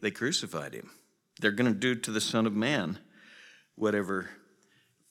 they 0.00 0.10
crucified 0.10 0.74
him. 0.74 0.90
They're 1.40 1.52
going 1.52 1.72
to 1.72 1.78
do 1.78 1.94
to 1.94 2.10
the 2.10 2.20
Son 2.20 2.46
of 2.46 2.54
Man 2.54 2.98
whatever 3.76 4.30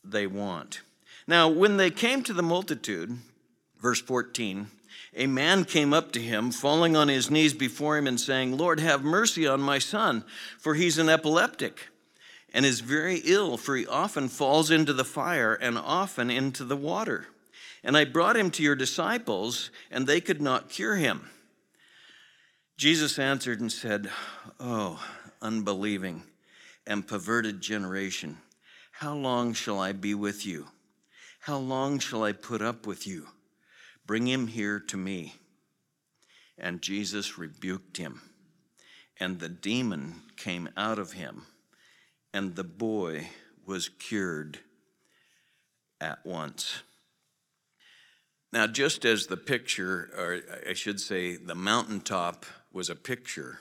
they 0.03 0.27
want. 0.27 0.81
Now, 1.27 1.47
when 1.49 1.77
they 1.77 1.91
came 1.91 2.23
to 2.23 2.33
the 2.33 2.43
multitude, 2.43 3.17
verse 3.81 4.01
14, 4.01 4.67
a 5.15 5.27
man 5.27 5.65
came 5.65 5.93
up 5.93 6.11
to 6.13 6.21
him, 6.21 6.51
falling 6.51 6.95
on 6.95 7.07
his 7.07 7.31
knees 7.31 7.53
before 7.53 7.97
him 7.97 8.07
and 8.07 8.19
saying, 8.19 8.57
Lord, 8.57 8.79
have 8.79 9.03
mercy 9.03 9.47
on 9.47 9.61
my 9.61 9.79
son, 9.79 10.23
for 10.59 10.75
he's 10.75 10.97
an 10.97 11.09
epileptic 11.09 11.89
and 12.53 12.65
is 12.65 12.79
very 12.79 13.21
ill, 13.25 13.57
for 13.57 13.75
he 13.75 13.85
often 13.85 14.29
falls 14.29 14.71
into 14.71 14.93
the 14.93 15.05
fire 15.05 15.53
and 15.53 15.77
often 15.77 16.29
into 16.29 16.63
the 16.63 16.77
water. 16.77 17.27
And 17.83 17.97
I 17.97 18.05
brought 18.05 18.37
him 18.37 18.51
to 18.51 18.63
your 18.63 18.75
disciples, 18.75 19.69
and 19.91 20.07
they 20.07 20.21
could 20.21 20.41
not 20.41 20.69
cure 20.69 20.95
him. 20.95 21.29
Jesus 22.77 23.17
answered 23.17 23.59
and 23.59 23.71
said, 23.71 24.11
Oh, 24.59 25.03
unbelieving 25.41 26.21
and 26.85 27.07
perverted 27.07 27.59
generation, 27.59 28.37
how 28.91 29.15
long 29.15 29.53
shall 29.53 29.79
I 29.79 29.93
be 29.93 30.13
with 30.13 30.45
you? 30.45 30.67
How 31.39 31.57
long 31.57 31.97
shall 31.97 32.23
I 32.23 32.33
put 32.33 32.61
up 32.61 32.85
with 32.85 33.07
you? 33.07 33.27
Bring 34.05 34.27
him 34.27 34.45
here 34.45 34.79
to 34.79 34.97
me. 34.97 35.33
And 36.55 36.81
Jesus 36.81 37.37
rebuked 37.37 37.97
him, 37.97 38.21
and 39.19 39.39
the 39.39 39.49
demon 39.49 40.21
came 40.35 40.69
out 40.77 40.99
of 40.99 41.13
him, 41.13 41.45
and 42.33 42.55
the 42.55 42.63
boy 42.63 43.29
was 43.65 43.89
cured 43.89 44.59
at 45.99 46.25
once. 46.25 46.83
Now, 48.53 48.65
just 48.65 49.03
as 49.03 49.27
the 49.27 49.37
picture, 49.37 50.09
or 50.17 50.41
I 50.69 50.73
should 50.73 51.01
say, 51.01 51.35
the 51.35 51.55
mountaintop 51.55 52.45
was 52.71 52.89
a 52.89 52.95
picture 52.95 53.59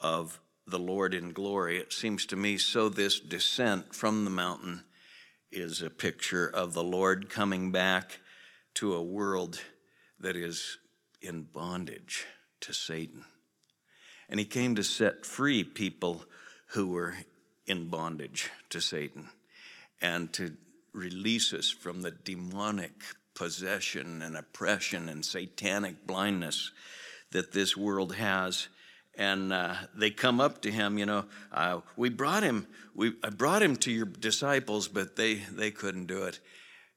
of 0.00 0.40
the 0.66 0.78
Lord 0.78 1.12
in 1.14 1.32
glory, 1.32 1.78
it 1.78 1.92
seems 1.92 2.26
to 2.26 2.36
me, 2.36 2.58
so 2.58 2.88
this 2.88 3.18
descent 3.18 3.94
from 3.94 4.24
the 4.24 4.30
mountain 4.30 4.84
is 5.50 5.82
a 5.82 5.90
picture 5.90 6.46
of 6.48 6.72
the 6.72 6.84
Lord 6.84 7.28
coming 7.28 7.72
back 7.72 8.20
to 8.74 8.94
a 8.94 9.02
world 9.02 9.60
that 10.20 10.36
is 10.36 10.78
in 11.20 11.42
bondage 11.42 12.26
to 12.60 12.72
Satan. 12.72 13.24
And 14.28 14.38
he 14.38 14.46
came 14.46 14.74
to 14.76 14.84
set 14.84 15.24
free 15.24 15.64
people 15.64 16.24
who 16.68 16.88
were 16.88 17.14
in 17.66 17.88
bondage 17.88 18.50
to 18.70 18.80
Satan 18.80 19.28
and 20.00 20.32
to 20.34 20.56
release 20.92 21.52
us 21.52 21.70
from 21.70 22.02
the 22.02 22.10
demonic 22.10 22.92
possession 23.36 24.22
and 24.22 24.36
oppression 24.36 25.08
and 25.08 25.24
satanic 25.24 26.06
blindness 26.06 26.72
that 27.30 27.52
this 27.52 27.76
world 27.76 28.16
has. 28.16 28.66
And 29.16 29.52
uh, 29.52 29.74
they 29.94 30.10
come 30.10 30.40
up 30.40 30.62
to 30.62 30.70
him 30.70 30.98
you 30.98 31.06
know 31.06 31.24
uh, 31.52 31.80
we 31.96 32.10
brought 32.10 32.42
him 32.42 32.66
we 32.94 33.14
i 33.22 33.30
brought 33.30 33.62
him 33.62 33.76
to 33.76 33.90
your 33.90 34.04
disciples 34.04 34.88
but 34.88 35.16
they 35.16 35.36
they 35.52 35.70
couldn't 35.70 36.06
do 36.06 36.24
it. 36.24 36.40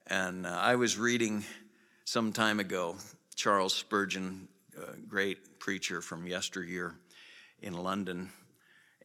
And 0.07 0.45
uh, 0.45 0.49
i 0.49 0.75
was 0.75 0.97
reading 0.97 1.45
some 2.03 2.33
time 2.33 2.59
ago 2.59 2.95
charles 3.35 3.73
spurgeon 3.73 4.47
great 5.07 5.59
preacher 5.59 6.01
from 6.01 6.25
yesteryear 6.25 6.95
in 7.61 7.73
london. 7.73 8.29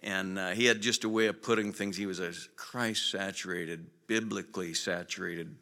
And 0.03 0.39
uh, 0.39 0.51
he 0.51 0.67
had 0.67 0.83
just 0.83 1.05
a 1.05 1.09
way 1.09 1.29
of 1.29 1.41
putting 1.41 1.73
things. 1.73 1.97
He 1.97 2.07
was 2.07 2.21
a 2.21 2.33
christ 2.57 3.13
saturated 3.13 3.87
biblically 4.09 4.75
saturated 4.75 5.55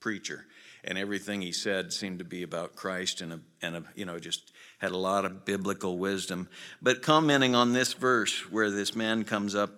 preacher 0.00 0.46
and 0.88 0.98
everything 0.98 1.40
he 1.40 1.52
said 1.52 1.92
seemed 1.92 2.18
to 2.18 2.24
be 2.24 2.42
about 2.42 2.74
christ 2.74 3.20
and 3.20 3.32
a, 3.32 3.40
and 3.62 3.76
a 3.76 3.84
you 3.94 4.04
know 4.04 4.18
just 4.18 4.52
had 4.78 4.92
a 4.92 4.96
lot 4.96 5.24
of 5.24 5.44
biblical 5.44 5.98
wisdom. 5.98 6.48
But 6.80 7.02
commenting 7.02 7.54
on 7.54 7.72
this 7.72 7.92
verse 7.92 8.50
where 8.50 8.70
this 8.70 8.94
man 8.94 9.24
comes 9.24 9.54
up 9.54 9.70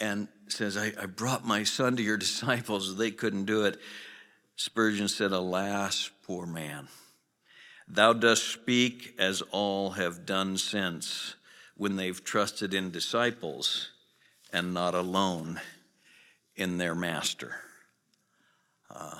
and 0.00 0.28
says, 0.48 0.76
I, 0.76 0.92
I 1.00 1.06
brought 1.06 1.44
my 1.44 1.64
son 1.64 1.96
to 1.96 2.02
your 2.02 2.16
disciples, 2.16 2.96
they 2.96 3.10
couldn't 3.10 3.44
do 3.44 3.64
it. 3.64 3.78
Spurgeon 4.54 5.08
said, 5.08 5.32
Alas, 5.32 6.10
poor 6.26 6.46
man, 6.46 6.88
thou 7.86 8.12
dost 8.12 8.44
speak 8.44 9.14
as 9.18 9.42
all 9.50 9.90
have 9.90 10.24
done 10.24 10.56
since 10.56 11.34
when 11.76 11.96
they've 11.96 12.24
trusted 12.24 12.72
in 12.72 12.90
disciples 12.90 13.90
and 14.52 14.72
not 14.72 14.94
alone 14.94 15.60
in 16.54 16.78
their 16.78 16.94
master. 16.94 17.56
Uh, 18.88 19.18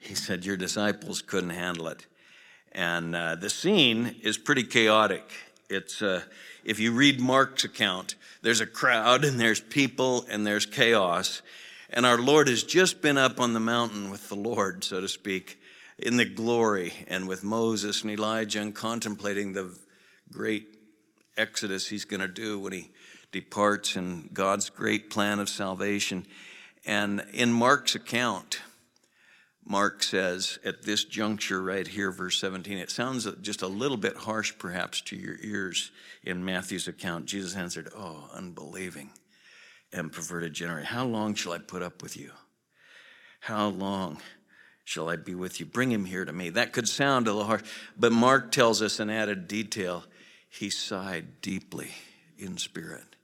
he 0.00 0.14
said, 0.14 0.44
Your 0.44 0.56
disciples 0.56 1.22
couldn't 1.22 1.50
handle 1.50 1.88
it. 1.88 2.06
And 2.72 3.14
uh, 3.14 3.36
the 3.36 3.50
scene 3.50 4.16
is 4.22 4.38
pretty 4.38 4.64
chaotic. 4.64 5.30
It's, 5.68 6.02
uh, 6.02 6.22
if 6.64 6.80
you 6.80 6.92
read 6.92 7.20
Mark's 7.20 7.64
account, 7.64 8.16
there's 8.42 8.60
a 8.60 8.66
crowd 8.66 9.24
and 9.24 9.38
there's 9.38 9.60
people 9.60 10.24
and 10.28 10.46
there's 10.46 10.66
chaos. 10.66 11.42
And 11.90 12.06
our 12.06 12.18
Lord 12.18 12.48
has 12.48 12.62
just 12.62 13.02
been 13.02 13.18
up 13.18 13.40
on 13.40 13.52
the 13.52 13.60
mountain 13.60 14.10
with 14.10 14.28
the 14.28 14.36
Lord, 14.36 14.84
so 14.84 15.00
to 15.00 15.08
speak, 15.08 15.60
in 15.98 16.16
the 16.16 16.24
glory 16.24 16.92
and 17.08 17.28
with 17.28 17.44
Moses 17.44 18.02
and 18.02 18.10
Elijah 18.10 18.60
and 18.60 18.74
contemplating 18.74 19.52
the 19.52 19.76
great 20.32 20.78
exodus 21.36 21.88
he's 21.88 22.04
going 22.04 22.20
to 22.20 22.28
do 22.28 22.58
when 22.58 22.72
he 22.72 22.90
departs 23.32 23.96
in 23.96 24.30
God's 24.32 24.70
great 24.70 25.10
plan 25.10 25.40
of 25.40 25.48
salvation. 25.48 26.26
And 26.86 27.24
in 27.32 27.52
Mark's 27.52 27.94
account, 27.94 28.60
Mark 29.70 30.02
says 30.02 30.58
at 30.64 30.82
this 30.82 31.04
juncture 31.04 31.62
right 31.62 31.86
here, 31.86 32.10
verse 32.10 32.40
17, 32.40 32.76
it 32.76 32.90
sounds 32.90 33.28
just 33.40 33.62
a 33.62 33.68
little 33.68 33.96
bit 33.96 34.16
harsh 34.16 34.52
perhaps 34.58 35.00
to 35.02 35.14
your 35.14 35.36
ears 35.44 35.92
in 36.24 36.44
Matthew's 36.44 36.88
account. 36.88 37.26
Jesus 37.26 37.54
answered, 37.54 37.88
Oh, 37.96 38.28
unbelieving 38.34 39.10
and 39.92 40.10
perverted 40.10 40.54
generation, 40.54 40.86
how 40.86 41.04
long 41.04 41.36
shall 41.36 41.52
I 41.52 41.58
put 41.58 41.82
up 41.82 42.02
with 42.02 42.16
you? 42.16 42.32
How 43.38 43.68
long 43.68 44.18
shall 44.84 45.08
I 45.08 45.14
be 45.14 45.36
with 45.36 45.60
you? 45.60 45.66
Bring 45.66 45.92
him 45.92 46.04
here 46.04 46.24
to 46.24 46.32
me. 46.32 46.50
That 46.50 46.72
could 46.72 46.88
sound 46.88 47.28
a 47.28 47.32
little 47.32 47.46
harsh, 47.46 47.62
but 47.96 48.10
Mark 48.10 48.50
tells 48.50 48.82
us 48.82 48.98
an 48.98 49.08
added 49.08 49.46
detail. 49.46 50.02
He 50.48 50.68
sighed 50.68 51.40
deeply 51.42 51.92
in 52.36 52.58
spirit. 52.58 53.14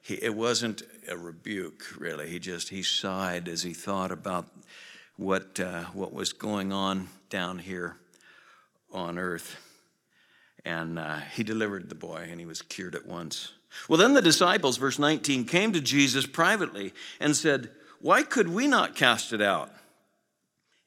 He, 0.00 0.14
it 0.14 0.34
wasn't 0.34 0.80
a 1.06 1.18
rebuke, 1.18 1.84
really. 1.98 2.30
He 2.30 2.38
just 2.38 2.70
he 2.70 2.82
sighed 2.82 3.46
as 3.46 3.62
he 3.62 3.74
thought 3.74 4.10
about 4.10 4.46
what, 5.20 5.60
uh, 5.60 5.84
what 5.92 6.14
was 6.14 6.32
going 6.32 6.72
on 6.72 7.06
down 7.28 7.58
here 7.58 7.96
on 8.90 9.18
earth. 9.18 9.56
And 10.64 10.98
uh, 10.98 11.18
he 11.34 11.42
delivered 11.42 11.90
the 11.90 11.94
boy, 11.94 12.26
and 12.30 12.40
he 12.40 12.46
was 12.46 12.62
cured 12.62 12.94
at 12.94 13.06
once. 13.06 13.52
Well, 13.86 13.98
then 13.98 14.14
the 14.14 14.22
disciples, 14.22 14.78
verse 14.78 14.98
19, 14.98 15.44
came 15.44 15.72
to 15.72 15.80
Jesus 15.80 16.26
privately 16.26 16.94
and 17.20 17.36
said, 17.36 17.70
Why 18.00 18.22
could 18.22 18.48
we 18.48 18.66
not 18.66 18.96
cast 18.96 19.34
it 19.34 19.42
out? 19.42 19.70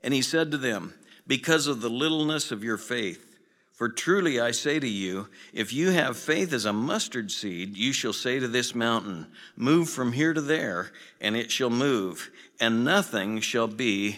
And 0.04 0.16
he 0.16 0.24
said 0.24 0.50
to 0.50 0.58
them, 0.58 0.96
Because 1.28 1.68
of 1.68 1.82
the 1.82 1.90
littleness 1.90 2.52
of 2.52 2.64
your 2.64 2.78
faith. 2.78 3.34
For 3.74 3.90
truly 3.90 4.40
I 4.40 4.52
say 4.52 4.80
to 4.80 4.88
you, 4.88 5.30
if 5.52 5.74
you 5.74 5.90
have 5.92 6.16
faith 6.16 6.54
as 6.54 6.66
a 6.66 6.74
mustard 6.74 7.32
seed, 7.32 7.76
you 7.76 7.92
shall 7.92 8.14
say 8.14 8.40
to 8.40 8.48
this 8.48 8.76
mountain, 8.76 9.28
Move 9.56 9.90
from 9.90 10.14
here 10.14 10.34
to 10.34 10.42
there, 10.42 10.92
and 11.20 11.36
it 11.36 11.52
shall 11.52 11.72
move, 11.72 12.30
and 12.64 12.86
nothing 12.86 13.42
shall 13.42 13.68
be 13.68 14.16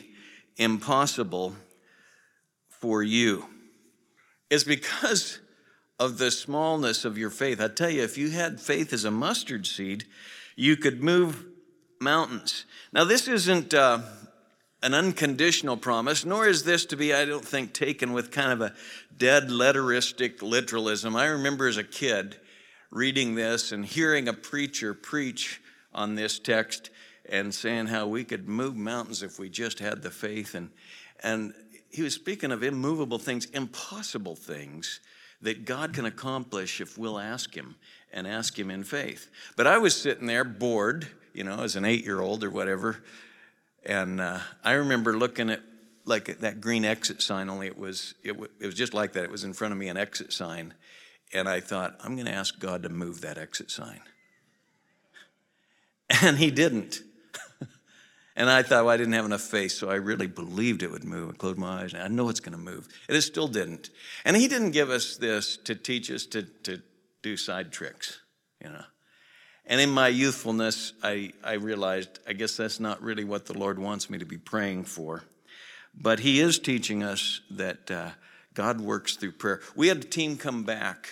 impossible 0.55 1.55
for 2.69 3.01
you. 3.01 3.43
It's 4.51 4.63
because 4.63 5.39
of 5.99 6.19
the 6.19 6.29
smallness 6.29 7.05
of 7.05 7.17
your 7.17 7.31
faith. 7.31 7.59
I 7.59 7.69
tell 7.69 7.89
you, 7.89 8.03
if 8.03 8.19
you 8.19 8.29
had 8.29 8.61
faith 8.61 8.93
as 8.93 9.03
a 9.03 9.09
mustard 9.09 9.65
seed, 9.65 10.03
you 10.55 10.77
could 10.77 11.01
move 11.01 11.43
mountains. 11.99 12.65
Now, 12.93 13.03
this 13.03 13.27
isn't. 13.27 13.73
Uh, 13.73 14.01
an 14.83 14.93
unconditional 14.93 15.77
promise, 15.77 16.25
nor 16.25 16.47
is 16.47 16.63
this 16.63 16.85
to 16.85 16.95
be, 16.95 17.11
I 17.11 17.25
don't 17.25 17.43
think, 17.43 17.73
taken 17.73 18.13
with 18.13 18.29
kind 18.29 18.51
of 18.51 18.61
a 18.61 18.75
dead 19.17 19.47
letteristic 19.47 20.43
literalism. 20.43 21.15
I 21.15 21.25
remember 21.25 21.67
as 21.67 21.77
a 21.77 21.83
kid 21.83 22.37
reading 22.91 23.33
this 23.33 23.71
and 23.71 23.83
hearing 23.83 24.27
a 24.27 24.33
preacher 24.33 24.93
preach 24.93 25.59
on 25.91 26.13
this 26.13 26.37
text 26.37 26.91
and 27.29 27.53
saying 27.53 27.87
how 27.87 28.07
we 28.07 28.23
could 28.23 28.47
move 28.47 28.75
mountains 28.75 29.23
if 29.23 29.39
we 29.39 29.49
just 29.49 29.79
had 29.79 30.01
the 30.01 30.11
faith. 30.11 30.55
And, 30.55 30.69
and 31.23 31.53
he 31.89 32.01
was 32.01 32.13
speaking 32.13 32.51
of 32.51 32.63
immovable 32.63 33.19
things, 33.19 33.45
impossible 33.45 34.35
things 34.35 34.99
that 35.41 35.65
God 35.65 35.93
can 35.93 36.05
accomplish 36.05 36.81
if 36.81 36.97
we'll 36.97 37.19
ask 37.19 37.55
Him 37.55 37.75
and 38.11 38.27
ask 38.27 38.57
Him 38.57 38.69
in 38.69 38.83
faith. 38.83 39.29
But 39.55 39.67
I 39.67 39.77
was 39.77 39.95
sitting 39.95 40.27
there 40.27 40.43
bored, 40.43 41.07
you 41.33 41.43
know, 41.43 41.63
as 41.63 41.75
an 41.75 41.85
eight 41.85 42.03
year 42.03 42.19
old 42.19 42.43
or 42.43 42.49
whatever. 42.49 43.03
And 43.85 44.19
uh, 44.19 44.39
I 44.63 44.73
remember 44.73 45.17
looking 45.17 45.49
at 45.49 45.61
like 46.05 46.39
that 46.39 46.61
green 46.61 46.85
exit 46.85 47.21
sign, 47.21 47.49
only 47.49 47.67
it 47.67 47.77
was, 47.77 48.13
it, 48.23 48.29
w- 48.29 48.51
it 48.59 48.65
was 48.65 48.75
just 48.75 48.93
like 48.93 49.13
that. 49.13 49.23
It 49.23 49.31
was 49.31 49.43
in 49.43 49.53
front 49.53 49.71
of 49.71 49.77
me, 49.77 49.87
an 49.87 49.97
exit 49.97 50.33
sign. 50.33 50.73
And 51.33 51.49
I 51.49 51.59
thought, 51.59 51.95
I'm 52.03 52.15
going 52.15 52.27
to 52.27 52.33
ask 52.33 52.59
God 52.59 52.83
to 52.83 52.89
move 52.89 53.21
that 53.21 53.37
exit 53.37 53.71
sign. 53.71 54.01
And 56.21 56.37
He 56.37 56.51
didn't. 56.51 57.01
And 58.35 58.49
I 58.49 58.63
thought, 58.63 58.85
well, 58.85 58.93
I 58.93 58.97
didn't 58.97 59.13
have 59.13 59.25
enough 59.25 59.41
faith, 59.41 59.71
so 59.71 59.89
I 59.89 59.95
really 59.95 60.27
believed 60.27 60.83
it 60.83 60.91
would 60.91 61.05
move. 61.05 61.29
I 61.29 61.33
closed 61.33 61.57
my 61.57 61.83
eyes, 61.83 61.93
and 61.93 62.03
I 62.03 62.07
know 62.09 62.27
it's 62.27 62.41
going 62.41 62.57
to 62.57 62.61
move. 62.61 62.87
And 63.07 63.15
it 63.15 63.21
still 63.21 63.47
didn't. 63.47 63.89
And 64.25 64.35
he 64.35 64.47
didn't 64.47 64.71
give 64.71 64.89
us 64.89 65.15
this 65.15 65.55
to 65.57 65.73
teach 65.73 66.11
us 66.11 66.25
to, 66.27 66.43
to 66.63 66.81
do 67.21 67.37
side 67.37 67.71
tricks, 67.71 68.19
you 68.61 68.69
know. 68.69 68.83
And 69.67 69.81
in 69.81 69.89
my 69.89 70.09
youthfulness, 70.09 70.93
I, 71.01 71.31
I 71.43 71.53
realized, 71.53 72.19
I 72.27 72.33
guess 72.33 72.57
that's 72.57 72.79
not 72.79 73.01
really 73.01 73.23
what 73.23 73.45
the 73.45 73.57
Lord 73.57 73.79
wants 73.79 74.09
me 74.09 74.19
to 74.19 74.25
be 74.25 74.37
praying 74.37 74.83
for. 74.83 75.23
But 75.95 76.19
he 76.19 76.41
is 76.41 76.59
teaching 76.59 77.03
us 77.03 77.41
that 77.51 77.89
uh, 77.89 78.09
God 78.53 78.81
works 78.81 79.15
through 79.15 79.31
prayer. 79.31 79.61
We 79.75 79.87
had 79.87 79.97
a 79.97 80.01
team 80.01 80.37
come 80.37 80.63
back 80.63 81.09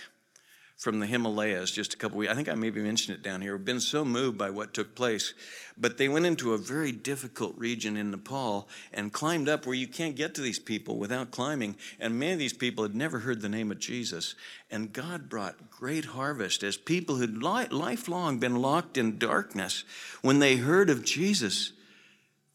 from 0.83 0.99
the 0.99 1.07
Himalayas 1.07 1.71
just 1.71 1.93
a 1.93 1.97
couple 1.97 2.17
weeks. 2.17 2.29
I 2.29 2.35
think 2.35 2.49
I 2.49 2.55
maybe 2.55 2.81
mentioned 2.81 3.15
it 3.15 3.23
down 3.23 3.41
here. 3.41 3.55
We've 3.55 3.63
been 3.63 3.79
so 3.79 4.03
moved 4.03 4.37
by 4.37 4.49
what 4.49 4.73
took 4.73 4.95
place. 4.95 5.33
But 5.77 5.97
they 5.97 6.09
went 6.09 6.25
into 6.25 6.51
a 6.51 6.57
very 6.57 6.91
difficult 6.91 7.57
region 7.57 7.95
in 7.95 8.11
Nepal 8.11 8.67
and 8.91 9.13
climbed 9.13 9.47
up 9.47 9.65
where 9.65 9.75
you 9.75 9.87
can't 9.87 10.17
get 10.17 10.35
to 10.35 10.41
these 10.41 10.59
people 10.59 10.97
without 10.97 11.31
climbing. 11.31 11.77
And 12.01 12.19
many 12.19 12.33
of 12.33 12.39
these 12.39 12.51
people 12.51 12.83
had 12.83 12.95
never 12.95 13.19
heard 13.19 13.41
the 13.41 13.47
name 13.47 13.71
of 13.71 13.79
Jesus. 13.79 14.35
And 14.69 14.91
God 14.91 15.29
brought 15.29 15.71
great 15.71 16.03
harvest 16.03 16.63
as 16.63 16.75
people 16.75 17.15
who'd 17.15 17.41
li- 17.41 17.67
lifelong 17.67 18.39
been 18.39 18.57
locked 18.57 18.97
in 18.97 19.17
darkness, 19.17 19.85
when 20.21 20.39
they 20.39 20.57
heard 20.57 20.89
of 20.89 21.05
Jesus, 21.05 21.71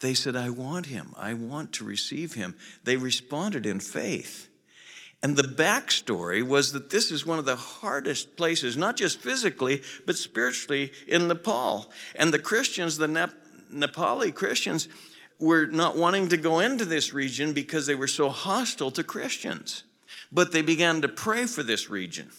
they 0.01 0.13
said, 0.13 0.37
I 0.37 0.51
want 0.51 0.85
him. 0.85 1.15
I 1.17 1.33
want 1.33 1.73
to 1.75 1.85
receive 1.85 2.35
him. 2.35 2.57
They 2.85 2.99
responded 2.99 3.65
in 3.65 3.81
faith. 3.81 4.48
And 5.23 5.37
the 5.37 5.43
backstory 5.43 6.47
was 6.47 6.73
that 6.73 6.91
this 6.91 7.11
is 7.11 7.27
one 7.27 7.39
of 7.39 7.45
the 7.45 7.57
hardest 7.57 8.37
places, 8.37 8.77
not 8.77 8.97
just 8.97 9.19
physically, 9.19 9.83
but 10.07 10.17
spiritually 10.17 10.93
in 11.09 11.27
Nepal. 11.27 11.91
And 12.15 12.33
the 12.33 12.39
Christians, 12.39 12.99
the 12.99 13.09
Nep- 13.09 13.35
Nepali 13.73 14.33
Christians, 14.33 14.89
were 15.41 15.67
not 15.67 15.97
wanting 15.97 16.29
to 16.29 16.37
go 16.37 16.61
into 16.61 16.85
this 16.85 17.13
region 17.13 17.53
because 17.53 17.87
they 17.87 17.95
were 17.97 18.09
so 18.09 18.29
hostile 18.29 18.91
to 18.93 19.03
Christians. 19.03 19.83
But 20.31 20.53
they 20.53 20.63
began 20.63 21.01
to 21.03 21.09
pray 21.09 21.47
for 21.47 21.63
this 21.63 21.91
region. 21.91 22.31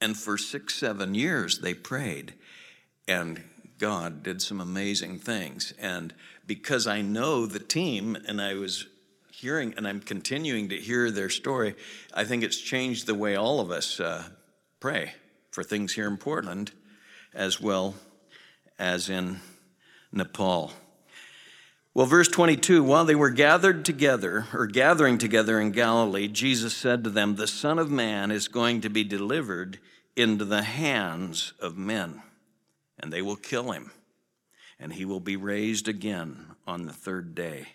And 0.00 0.16
for 0.16 0.36
six, 0.36 0.74
seven 0.74 1.14
years, 1.14 1.60
they 1.60 1.72
prayed. 1.72 2.34
And 3.08 3.42
God 3.78 4.22
did 4.22 4.42
some 4.42 4.60
amazing 4.60 5.18
things. 5.18 5.72
And 5.78 6.12
because 6.46 6.86
I 6.86 7.00
know 7.00 7.46
the 7.46 7.58
team, 7.58 8.16
and 8.26 8.40
I 8.40 8.54
was 8.54 8.86
hearing, 9.40 9.74
and 9.76 9.86
I'm 9.86 10.00
continuing 10.00 10.68
to 10.68 10.76
hear 10.76 11.10
their 11.10 11.28
story, 11.28 11.74
I 12.12 12.24
think 12.24 12.42
it's 12.42 12.58
changed 12.58 13.06
the 13.06 13.14
way 13.14 13.36
all 13.36 13.60
of 13.60 13.70
us 13.70 13.98
uh, 13.98 14.24
pray 14.80 15.12
for 15.50 15.64
things 15.64 15.92
here 15.92 16.06
in 16.06 16.16
Portland 16.16 16.70
as 17.34 17.60
well 17.60 17.94
as 18.78 19.10
in 19.10 19.40
Nepal. 20.12 20.72
Well, 21.92 22.06
verse 22.06 22.28
22 22.28 22.82
while 22.82 23.04
they 23.04 23.14
were 23.14 23.30
gathered 23.30 23.84
together, 23.84 24.46
or 24.52 24.66
gathering 24.66 25.18
together 25.18 25.60
in 25.60 25.72
Galilee, 25.72 26.28
Jesus 26.28 26.76
said 26.76 27.04
to 27.04 27.10
them, 27.10 27.34
The 27.34 27.46
Son 27.46 27.78
of 27.78 27.90
Man 27.90 28.30
is 28.30 28.48
going 28.48 28.80
to 28.82 28.88
be 28.88 29.04
delivered 29.04 29.78
into 30.16 30.44
the 30.44 30.62
hands 30.62 31.52
of 31.60 31.76
men, 31.76 32.22
and 32.98 33.12
they 33.12 33.22
will 33.22 33.36
kill 33.36 33.72
him, 33.72 33.90
and 34.78 34.92
he 34.92 35.04
will 35.04 35.20
be 35.20 35.36
raised 35.36 35.88
again 35.88 36.54
on 36.66 36.86
the 36.86 36.92
third 36.92 37.34
day 37.34 37.66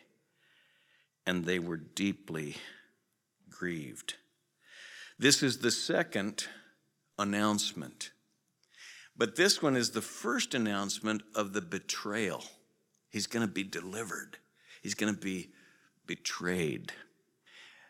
and 1.25 1.45
they 1.45 1.59
were 1.59 1.77
deeply 1.77 2.57
grieved. 3.49 4.15
This 5.17 5.43
is 5.43 5.59
the 5.59 5.71
second 5.71 6.47
announcement. 7.17 8.11
But 9.17 9.35
this 9.35 9.61
one 9.61 9.75
is 9.75 9.91
the 9.91 10.01
first 10.01 10.53
announcement 10.53 11.23
of 11.35 11.51
the 11.51 11.61
betrayal. 11.61 12.43
He's 13.09 13.27
going 13.27 13.45
to 13.45 13.51
be 13.51 13.63
delivered, 13.63 14.37
he's 14.81 14.95
going 14.95 15.13
to 15.13 15.19
be 15.19 15.49
betrayed. 16.07 16.93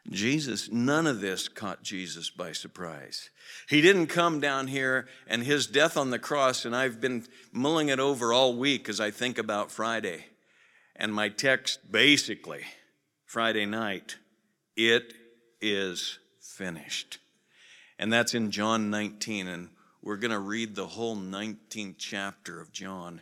Jesus, 0.10 0.72
none 0.72 1.06
of 1.06 1.22
this 1.22 1.48
caught 1.48 1.84
Jesus 1.84 2.32
by 2.32 2.52
surprise. 2.52 3.30
He 3.68 3.82
didn't 3.82 4.08
come 4.08 4.40
down 4.40 4.68
here 4.68 5.08
and 5.28 5.44
his 5.44 5.68
death 5.68 5.98
on 5.98 6.10
the 6.10 6.18
cross, 6.18 6.66
and 6.66 6.76
I've 6.76 7.00
been 7.00 7.26
mulling 7.52 7.90
it 7.90 8.00
over 8.00 8.34
all 8.34 8.56
week 8.56 8.90
as 8.90 9.00
I 9.00 9.12
think 9.12 9.38
about 9.38 9.72
Friday. 9.72 10.26
And 10.96 11.14
my 11.14 11.30
text 11.30 11.92
basically 11.92 12.64
Friday 13.30 13.68
night, 13.68 14.18
it 14.76 15.14
is 15.62 16.18
finished. 16.42 17.20
And 18.00 18.12
that's 18.12 18.34
in 18.34 18.50
John 18.50 18.90
19. 18.90 19.48
And 19.48 19.70
we're 20.02 20.18
going 20.18 20.32
to 20.32 20.40
read 20.40 20.74
the 20.74 20.88
whole 20.88 21.16
19th 21.16 21.98
chapter 22.00 22.60
of 22.60 22.72
John. 22.72 23.22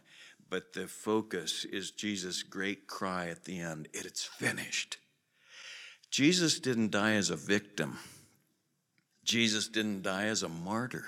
But 0.49 0.71
the 0.71 0.87
focus 0.87 1.65
is 1.65 1.91
Jesus' 1.91 2.41
great 2.41 2.87
cry 2.87 3.27
at 3.27 3.43
the 3.43 3.59
end 3.59 3.89
it's 3.91 4.23
finished. 4.23 4.97
Jesus 6.09 6.61
didn't 6.61 6.91
die 6.91 7.15
as 7.15 7.29
a 7.29 7.35
victim, 7.35 7.99
Jesus 9.25 9.67
didn't 9.67 10.03
die 10.03 10.27
as 10.27 10.41
a 10.41 10.47
martyr. 10.47 11.03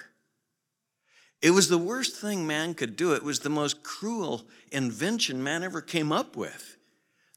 It 1.42 1.52
was 1.52 1.70
the 1.70 1.78
worst 1.78 2.18
thing 2.18 2.46
man 2.46 2.74
could 2.74 2.98
do. 2.98 3.14
It 3.14 3.24
was 3.24 3.40
the 3.40 3.50
most 3.50 3.82
cruel 3.82 4.46
invention 4.74 5.42
man 5.42 5.64
ever 5.64 5.80
came 5.80 6.12
up 6.12 6.36
with 6.36 6.76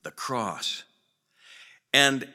the 0.02 0.10
cross. 0.10 0.82
And 1.92 2.28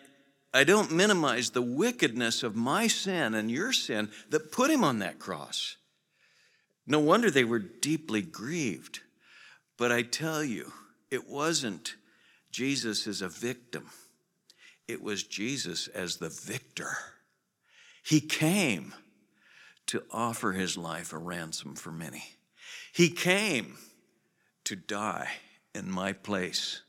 I 0.54 0.64
don't 0.64 0.92
minimize 0.92 1.52
the 1.52 1.62
wickedness 1.62 2.44
of 2.44 2.56
my 2.56 2.88
sin 2.88 3.34
and 3.34 3.52
your 3.52 3.74
sin 3.74 4.10
that 4.30 4.52
put 4.52 4.72
him 4.72 4.84
on 4.84 5.00
that 5.00 5.20
cross. 5.20 5.78
No 6.86 7.00
wonder 7.00 7.30
they 7.30 7.44
were 7.44 7.60
deeply 7.60 8.22
grieved. 8.22 9.02
But 9.78 9.92
I 9.92 10.02
tell 10.02 10.44
you, 10.44 10.72
it 11.12 11.30
wasn't 11.30 11.96
Jesus 12.52 13.08
as 13.08 13.22
a 13.22 13.30
victim, 13.30 13.90
it 14.88 15.02
was 15.02 15.24
Jesus 15.24 15.88
as 15.90 16.18
the 16.18 16.30
victor. 16.30 16.98
He 18.04 18.22
came 18.22 18.94
to 19.88 20.04
offer 20.12 20.54
his 20.54 20.78
life 20.78 21.12
a 21.12 21.18
ransom 21.18 21.76
for 21.76 21.92
many. 21.92 22.24
He 22.94 23.10
came 23.10 23.78
to 24.64 24.76
die 24.76 25.30
in 25.76 25.92
my 25.92 26.14
place 26.14 26.82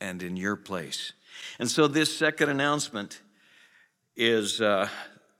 and 0.00 0.22
in 0.22 0.36
your 0.36 0.56
place. 0.56 1.12
And 1.58 1.70
so, 1.70 1.86
this 1.86 2.16
second 2.16 2.48
announcement 2.48 3.20
is 4.16 4.60
uh, 4.60 4.88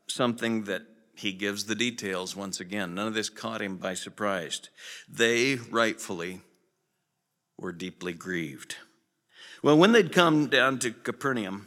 something 0.07 0.65
that 0.65 0.83
he 1.15 1.33
gives 1.33 1.65
the 1.65 1.75
details 1.75 2.35
once 2.35 2.61
again. 2.61 2.95
None 2.95 3.07
of 3.07 3.15
this 3.15 3.29
caught 3.29 3.61
him 3.61 3.77
by 3.77 3.95
surprise. 3.95 4.63
They 5.09 5.57
rightfully 5.57 6.41
were 7.59 7.73
deeply 7.73 8.15
grieved. 8.15 8.77
Well, 9.63 9.77
when 9.77 9.93
they'd 9.93 10.13
come 10.13 10.47
down 10.47 10.79
to 10.79 10.93
Capernaum, 10.93 11.67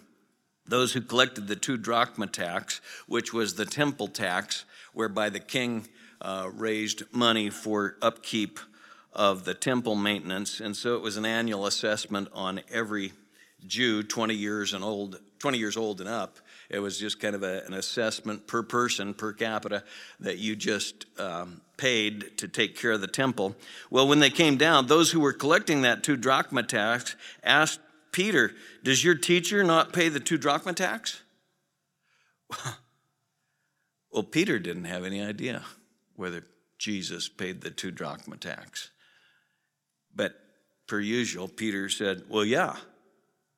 those 0.66 0.94
who 0.94 1.02
collected 1.02 1.48
the 1.48 1.56
two 1.56 1.78
drachma 1.78 2.28
tax, 2.28 2.82
which 3.06 3.34
was 3.34 3.54
the 3.54 3.66
temple 3.66 4.08
tax, 4.08 4.66
whereby 4.94 5.30
the 5.30 5.40
king 5.40 5.88
uh, 6.22 6.50
raised 6.52 7.04
money 7.12 7.50
for 7.50 7.98
upkeep 8.02 8.60
of 9.16 9.46
the 9.46 9.54
temple 9.54 9.96
maintenance, 9.96 10.60
and 10.60 10.76
so 10.76 10.96
it 10.96 11.02
was 11.02 11.18
an 11.18 11.26
annual 11.26 11.66
assessment 11.66 12.28
on 12.34 12.62
every 12.72 13.14
Jew 13.68 14.04
20 14.04 14.34
years 14.34 14.74
and 14.74 14.84
old, 14.84 15.20
20 15.40 15.58
years 15.58 15.78
old 15.78 16.00
and 16.00 16.10
up. 16.10 16.40
It 16.70 16.80
was 16.80 16.98
just 16.98 17.20
kind 17.20 17.36
of 17.36 17.44
a, 17.44 17.64
an 17.66 17.74
assessment 17.74 18.48
per 18.48 18.64
person, 18.64 19.14
per 19.14 19.34
capita, 19.34 19.84
that 20.20 20.40
you 20.40 20.56
just 20.56 21.06
um, 21.20 21.62
paid 21.78 22.38
to 22.38 22.48
take 22.48 22.76
care 22.76 22.92
of 22.92 23.02
the 23.02 23.08
temple. 23.08 23.56
Well, 23.90 24.08
when 24.08 24.20
they 24.20 24.30
came 24.30 24.58
down, 24.58 24.88
those 24.88 25.12
who 25.12 25.20
were 25.20 25.34
collecting 25.34 25.84
that 25.84 26.04
two 26.04 26.18
drachma 26.18 26.64
tax 26.64 27.16
asked 27.44 27.80
Peter, 28.12 28.54
Does 28.84 29.04
your 29.04 29.16
teacher 29.16 29.64
not 29.64 29.94
pay 29.94 30.10
the 30.10 30.20
two 30.20 30.38
drachma 30.38 30.74
tax? 30.74 31.22
well, 34.12 34.24
Peter 34.24 34.60
didn't 34.60 34.86
have 34.86 35.04
any 35.04 35.22
idea 35.22 35.64
whether 36.16 36.44
Jesus 36.78 37.30
paid 37.30 37.62
the 37.62 37.72
two 37.72 37.92
drachma 37.92 38.38
tax. 38.38 38.92
But 40.16 40.36
per 40.88 41.00
usual, 41.00 41.48
Peter 41.48 41.90
said, 41.90 42.24
Well, 42.30 42.46
yeah. 42.46 42.78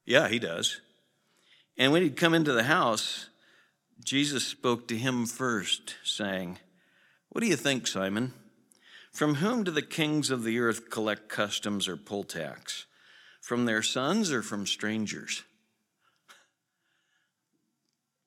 Yeah, 0.06 0.28
he 0.28 0.40
does. 0.40 0.82
And 1.78 1.92
when 1.92 2.04
he'd 2.04 2.18
come 2.18 2.34
into 2.34 2.54
the 2.54 2.64
house, 2.64 3.30
Jesus 4.04 4.46
spoke 4.46 4.88
to 4.88 4.98
him 4.98 5.26
first, 5.26 5.96
saying, 6.04 6.60
What 7.30 7.42
do 7.42 7.48
you 7.48 7.56
think, 7.56 7.88
Simon? 7.88 8.34
From 9.12 9.36
whom 9.36 9.64
do 9.64 9.72
the 9.72 9.82
kings 9.82 10.30
of 10.30 10.44
the 10.44 10.60
earth 10.60 10.90
collect 10.90 11.30
customs 11.30 11.88
or 11.88 11.98
poll 11.98 12.24
tax? 12.24 12.86
From 13.42 13.66
their 13.66 13.82
sons 13.82 14.32
or 14.32 14.42
from 14.42 14.66
strangers? 14.66 15.44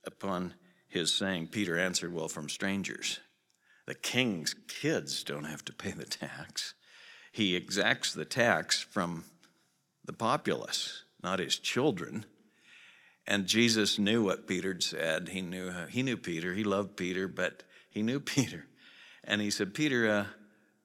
upon 0.08 0.54
his 0.88 1.14
saying, 1.14 1.48
Peter 1.48 1.78
answered, 1.78 2.12
Well, 2.12 2.28
from 2.28 2.48
strangers. 2.48 3.20
The 3.86 3.94
king's 3.94 4.54
kids 4.66 5.22
don't 5.22 5.44
have 5.44 5.64
to 5.66 5.72
pay 5.72 5.92
the 5.92 6.04
tax. 6.04 6.74
He 7.38 7.54
exacts 7.54 8.12
the 8.12 8.24
tax 8.24 8.80
from 8.80 9.22
the 10.04 10.12
populace, 10.12 11.04
not 11.22 11.38
his 11.38 11.56
children. 11.56 12.24
And 13.28 13.46
Jesus 13.46 13.96
knew 13.96 14.24
what 14.24 14.48
Peter 14.48 14.76
said. 14.80 15.28
He 15.28 15.40
knew 15.40 15.72
he 15.88 16.02
knew 16.02 16.16
Peter. 16.16 16.52
He 16.52 16.64
loved 16.64 16.96
Peter, 16.96 17.28
but 17.28 17.62
he 17.90 18.02
knew 18.02 18.18
Peter. 18.34 18.66
And 19.22 19.40
he 19.40 19.52
said, 19.52 19.72
Peter, 19.72 20.10
uh, 20.10 20.24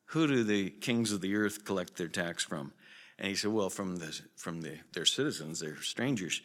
who 0.06 0.28
do 0.28 0.44
the 0.44 0.70
kings 0.70 1.12
of 1.12 1.22
the 1.22 1.36
earth 1.36 1.66
collect 1.66 1.96
their 1.98 2.08
tax 2.08 2.44
from? 2.44 2.72
And 3.18 3.30
he 3.30 3.36
said, 3.36 3.52
Well, 3.52 3.72
from 3.72 3.96
the 3.96 4.16
from 4.36 4.62
the, 4.62 4.78
their 4.94 5.06
citizens, 5.06 5.60
their 5.60 5.82
strangers. 5.82 6.40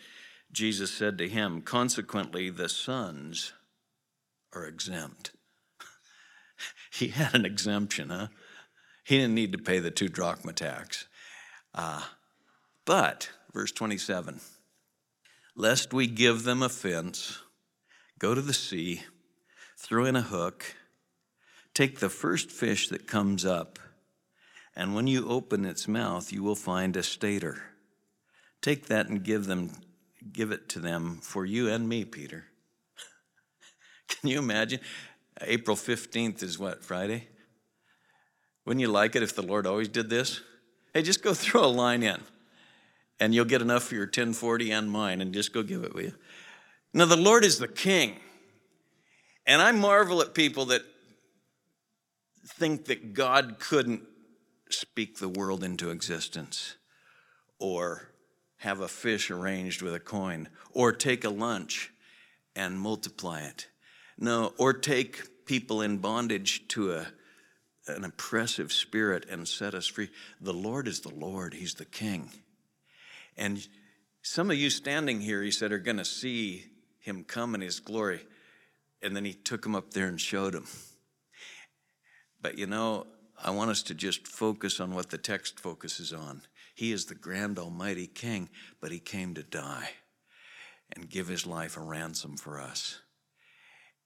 Jesus 0.50 0.90
said 0.90 1.18
to 1.18 1.28
him, 1.28 1.60
Consequently, 1.60 2.48
the 2.48 2.70
sons 2.70 3.52
are 4.54 4.64
exempt. 4.64 5.32
he 6.90 7.08
had 7.08 7.34
an 7.34 7.44
exemption, 7.44 8.08
huh? 8.08 8.28
He 9.08 9.16
didn't 9.16 9.36
need 9.36 9.52
to 9.52 9.58
pay 9.58 9.78
the 9.78 9.90
two 9.90 10.10
drachma 10.10 10.52
tax. 10.52 11.06
Uh, 11.74 12.02
but, 12.84 13.30
verse 13.54 13.72
27, 13.72 14.38
lest 15.56 15.94
we 15.94 16.06
give 16.06 16.42
them 16.42 16.62
offense, 16.62 17.38
go 18.18 18.34
to 18.34 18.42
the 18.42 18.52
sea, 18.52 19.04
throw 19.78 20.04
in 20.04 20.14
a 20.14 20.20
hook, 20.20 20.76
take 21.72 22.00
the 22.00 22.10
first 22.10 22.50
fish 22.50 22.90
that 22.90 23.06
comes 23.06 23.46
up, 23.46 23.78
and 24.76 24.94
when 24.94 25.06
you 25.06 25.26
open 25.26 25.64
its 25.64 25.88
mouth, 25.88 26.30
you 26.30 26.42
will 26.42 26.54
find 26.54 26.94
a 26.94 27.02
stater. 27.02 27.62
Take 28.60 28.88
that 28.88 29.08
and 29.08 29.24
give 29.24 29.46
them 29.46 29.70
give 30.34 30.52
it 30.52 30.68
to 30.68 30.80
them 30.80 31.20
for 31.22 31.46
you 31.46 31.70
and 31.70 31.88
me, 31.88 32.04
Peter. 32.04 32.44
Can 34.08 34.28
you 34.28 34.38
imagine? 34.38 34.80
April 35.40 35.78
15th 35.78 36.42
is 36.42 36.58
what, 36.58 36.84
Friday? 36.84 37.28
Wouldn't 38.68 38.82
you 38.82 38.88
like 38.88 39.16
it 39.16 39.22
if 39.22 39.34
the 39.34 39.40
Lord 39.40 39.66
always 39.66 39.88
did 39.88 40.10
this? 40.10 40.42
Hey, 40.92 41.00
just 41.00 41.22
go 41.22 41.32
throw 41.34 41.64
a 41.64 41.72
line 41.72 42.02
in 42.02 42.20
and 43.18 43.34
you'll 43.34 43.46
get 43.46 43.62
enough 43.62 43.84
for 43.84 43.94
your 43.94 44.04
1040 44.04 44.70
and 44.70 44.90
mine 44.90 45.22
and 45.22 45.32
just 45.32 45.54
go 45.54 45.62
give 45.62 45.84
it 45.84 45.94
with 45.94 46.04
you. 46.04 46.14
Now, 46.92 47.06
the 47.06 47.16
Lord 47.16 47.46
is 47.46 47.58
the 47.58 47.66
king. 47.66 48.16
And 49.46 49.62
I 49.62 49.72
marvel 49.72 50.20
at 50.20 50.34
people 50.34 50.66
that 50.66 50.82
think 52.46 52.84
that 52.84 53.14
God 53.14 53.56
couldn't 53.58 54.02
speak 54.68 55.16
the 55.16 55.30
world 55.30 55.64
into 55.64 55.88
existence 55.88 56.76
or 57.58 58.10
have 58.58 58.80
a 58.80 58.88
fish 58.88 59.30
arranged 59.30 59.80
with 59.80 59.94
a 59.94 60.00
coin, 60.00 60.46
or 60.72 60.92
take 60.92 61.24
a 61.24 61.30
lunch 61.30 61.90
and 62.54 62.78
multiply 62.78 63.40
it. 63.40 63.68
No, 64.18 64.52
or 64.58 64.74
take 64.74 65.46
people 65.46 65.80
in 65.80 65.96
bondage 65.96 66.68
to 66.68 66.92
a, 66.92 67.06
an 67.88 68.04
oppressive 68.04 68.72
spirit 68.72 69.26
and 69.28 69.46
set 69.46 69.74
us 69.74 69.86
free. 69.86 70.10
The 70.40 70.52
Lord 70.52 70.88
is 70.88 71.00
the 71.00 71.14
Lord, 71.14 71.54
He's 71.54 71.74
the 71.74 71.84
King. 71.84 72.30
And 73.36 73.66
some 74.22 74.50
of 74.50 74.56
you 74.56 74.70
standing 74.70 75.20
here, 75.20 75.42
He 75.42 75.50
said, 75.50 75.72
are 75.72 75.78
going 75.78 75.96
to 75.96 76.04
see 76.04 76.64
Him 77.00 77.24
come 77.24 77.54
in 77.54 77.60
His 77.60 77.80
glory. 77.80 78.20
And 79.02 79.14
then 79.14 79.24
He 79.24 79.32
took 79.32 79.64
Him 79.64 79.74
up 79.74 79.92
there 79.92 80.06
and 80.06 80.20
showed 80.20 80.54
Him. 80.54 80.66
But 82.40 82.58
you 82.58 82.66
know, 82.66 83.06
I 83.42 83.50
want 83.50 83.70
us 83.70 83.82
to 83.84 83.94
just 83.94 84.26
focus 84.26 84.80
on 84.80 84.94
what 84.94 85.10
the 85.10 85.18
text 85.18 85.60
focuses 85.60 86.12
on. 86.12 86.42
He 86.74 86.92
is 86.92 87.06
the 87.06 87.14
grand 87.14 87.58
almighty 87.58 88.06
king, 88.06 88.48
but 88.80 88.92
he 88.92 89.00
came 89.00 89.34
to 89.34 89.42
die 89.42 89.90
and 90.94 91.10
give 91.10 91.28
his 91.28 91.46
life 91.46 91.76
a 91.76 91.80
ransom 91.80 92.36
for 92.36 92.60
us. 92.60 93.00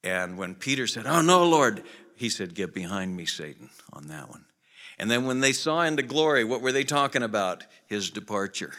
And 0.04 0.36
when 0.36 0.54
Peter 0.54 0.86
said, 0.86 1.06
Oh, 1.06 1.22
no, 1.22 1.46
Lord, 1.46 1.84
he 2.16 2.28
said, 2.28 2.54
Get 2.54 2.74
behind 2.74 3.16
me, 3.16 3.26
Satan, 3.26 3.70
on 3.92 4.08
that 4.08 4.28
one. 4.28 4.44
And 4.98 5.10
then 5.10 5.26
when 5.26 5.40
they 5.40 5.52
saw 5.52 5.82
into 5.82 6.02
glory, 6.02 6.44
what 6.44 6.60
were 6.60 6.72
they 6.72 6.84
talking 6.84 7.22
about? 7.22 7.64
His 7.86 8.10
departure. 8.10 8.72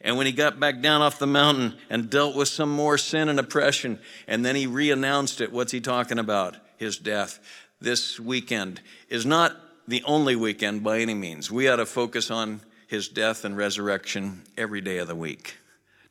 And 0.00 0.16
when 0.16 0.26
he 0.26 0.32
got 0.32 0.58
back 0.58 0.80
down 0.80 1.02
off 1.02 1.18
the 1.18 1.26
mountain 1.26 1.74
and 1.88 2.10
dealt 2.10 2.34
with 2.34 2.48
some 2.48 2.70
more 2.70 2.98
sin 2.98 3.28
and 3.28 3.38
oppression, 3.38 3.98
and 4.26 4.44
then 4.44 4.56
he 4.56 4.66
reannounced 4.66 5.40
it, 5.40 5.52
what's 5.52 5.72
he 5.72 5.80
talking 5.80 6.18
about? 6.18 6.56
His 6.76 6.98
death. 6.98 7.38
This 7.80 8.18
weekend 8.18 8.80
is 9.08 9.26
not 9.26 9.56
the 9.88 10.02
only 10.04 10.36
weekend 10.36 10.82
by 10.82 11.00
any 11.00 11.14
means. 11.14 11.50
We 11.50 11.68
ought 11.68 11.76
to 11.76 11.86
focus 11.86 12.30
on 12.30 12.60
his 12.86 13.08
death 13.08 13.44
and 13.44 13.56
resurrection 13.56 14.42
every 14.56 14.80
day 14.80 14.98
of 14.98 15.08
the 15.08 15.16
week, 15.16 15.56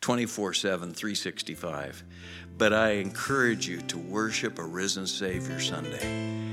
24 0.01 0.53
7, 0.53 0.93
365. 0.93 2.03
But 2.57 2.73
I 2.73 2.91
encourage 2.91 3.67
you 3.67 3.81
to 3.81 3.97
worship 3.97 4.59
a 4.59 4.63
risen 4.63 5.07
Savior 5.07 5.59
Sunday. 5.59 6.48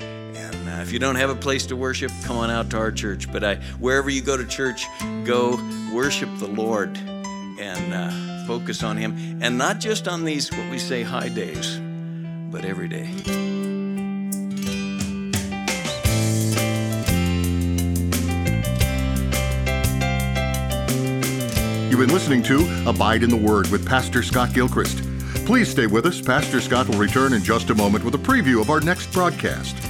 And 0.67 0.81
uh, 0.81 0.83
if 0.83 0.91
you 0.91 0.99
don't 0.99 1.15
have 1.15 1.31
a 1.31 1.35
place 1.37 1.67
to 1.67 1.77
worship, 1.77 2.11
come 2.25 2.37
on 2.39 2.51
out 2.51 2.71
to 2.71 2.77
our 2.77 2.91
church. 2.91 3.31
But 3.31 3.45
I, 3.45 3.57
wherever 3.79 4.11
you 4.11 4.21
go 4.21 4.37
to 4.37 4.45
church, 4.45 4.87
go 5.25 5.57
worship 5.93 6.29
the 6.39 6.49
Lord 6.49 6.97
and 6.99 7.95
uh, 7.95 8.47
focus 8.47 8.83
on 8.83 8.97
Him. 8.97 9.39
And 9.41 9.59
not 9.59 9.79
just 9.79 10.09
on 10.09 10.25
these, 10.25 10.51
what 10.51 10.69
we 10.69 10.79
say, 10.79 11.05
high 11.05 11.29
days, 11.29 11.79
but 12.51 12.65
every 12.65 12.89
day. 12.89 13.07
You've 21.89 22.01
been 22.01 22.13
listening 22.13 22.43
to 22.43 22.89
Abide 22.89 23.23
in 23.23 23.31
the 23.31 23.37
Word 23.37 23.69
with 23.69 23.87
Pastor 23.87 24.25
Scott 24.25 24.53
Gilchrist. 24.53 25.01
Please 25.47 25.71
stay 25.71 25.87
with 25.87 26.07
us. 26.07 26.21
Pastor 26.21 26.61
Scott 26.61 26.89
will 26.89 26.99
return 26.99 27.35
in 27.35 27.45
just 27.45 27.71
a 27.71 27.75
moment 27.77 28.05
with 28.05 28.17
a 28.17 28.19
preview 28.19 28.61
of 28.61 28.69
our 28.69 28.81
next 28.81 29.13
broadcast. 29.13 29.86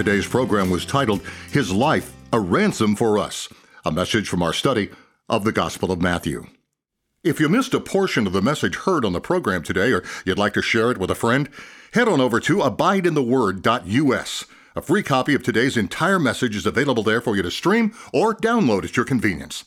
Today's 0.00 0.26
program 0.26 0.70
was 0.70 0.86
titled 0.86 1.20
His 1.52 1.70
Life, 1.70 2.14
a 2.32 2.40
Ransom 2.40 2.96
for 2.96 3.18
Us, 3.18 3.50
a 3.84 3.92
message 3.92 4.30
from 4.30 4.42
our 4.42 4.54
study 4.54 4.88
of 5.28 5.44
the 5.44 5.52
Gospel 5.52 5.92
of 5.92 6.00
Matthew. 6.00 6.46
If 7.22 7.38
you 7.38 7.50
missed 7.50 7.74
a 7.74 7.80
portion 7.80 8.26
of 8.26 8.32
the 8.32 8.40
message 8.40 8.76
heard 8.76 9.04
on 9.04 9.12
the 9.12 9.20
program 9.20 9.62
today, 9.62 9.92
or 9.92 10.02
you'd 10.24 10.38
like 10.38 10.54
to 10.54 10.62
share 10.62 10.90
it 10.90 10.96
with 10.96 11.10
a 11.10 11.14
friend, 11.14 11.50
head 11.92 12.08
on 12.08 12.18
over 12.18 12.40
to 12.40 12.60
abideintheword.us. 12.60 14.44
A 14.74 14.80
free 14.80 15.02
copy 15.02 15.34
of 15.34 15.42
today's 15.42 15.76
entire 15.76 16.18
message 16.18 16.56
is 16.56 16.64
available 16.64 17.02
there 17.02 17.20
for 17.20 17.36
you 17.36 17.42
to 17.42 17.50
stream 17.50 17.92
or 18.10 18.34
download 18.34 18.84
at 18.84 18.96
your 18.96 19.04
convenience. 19.04 19.66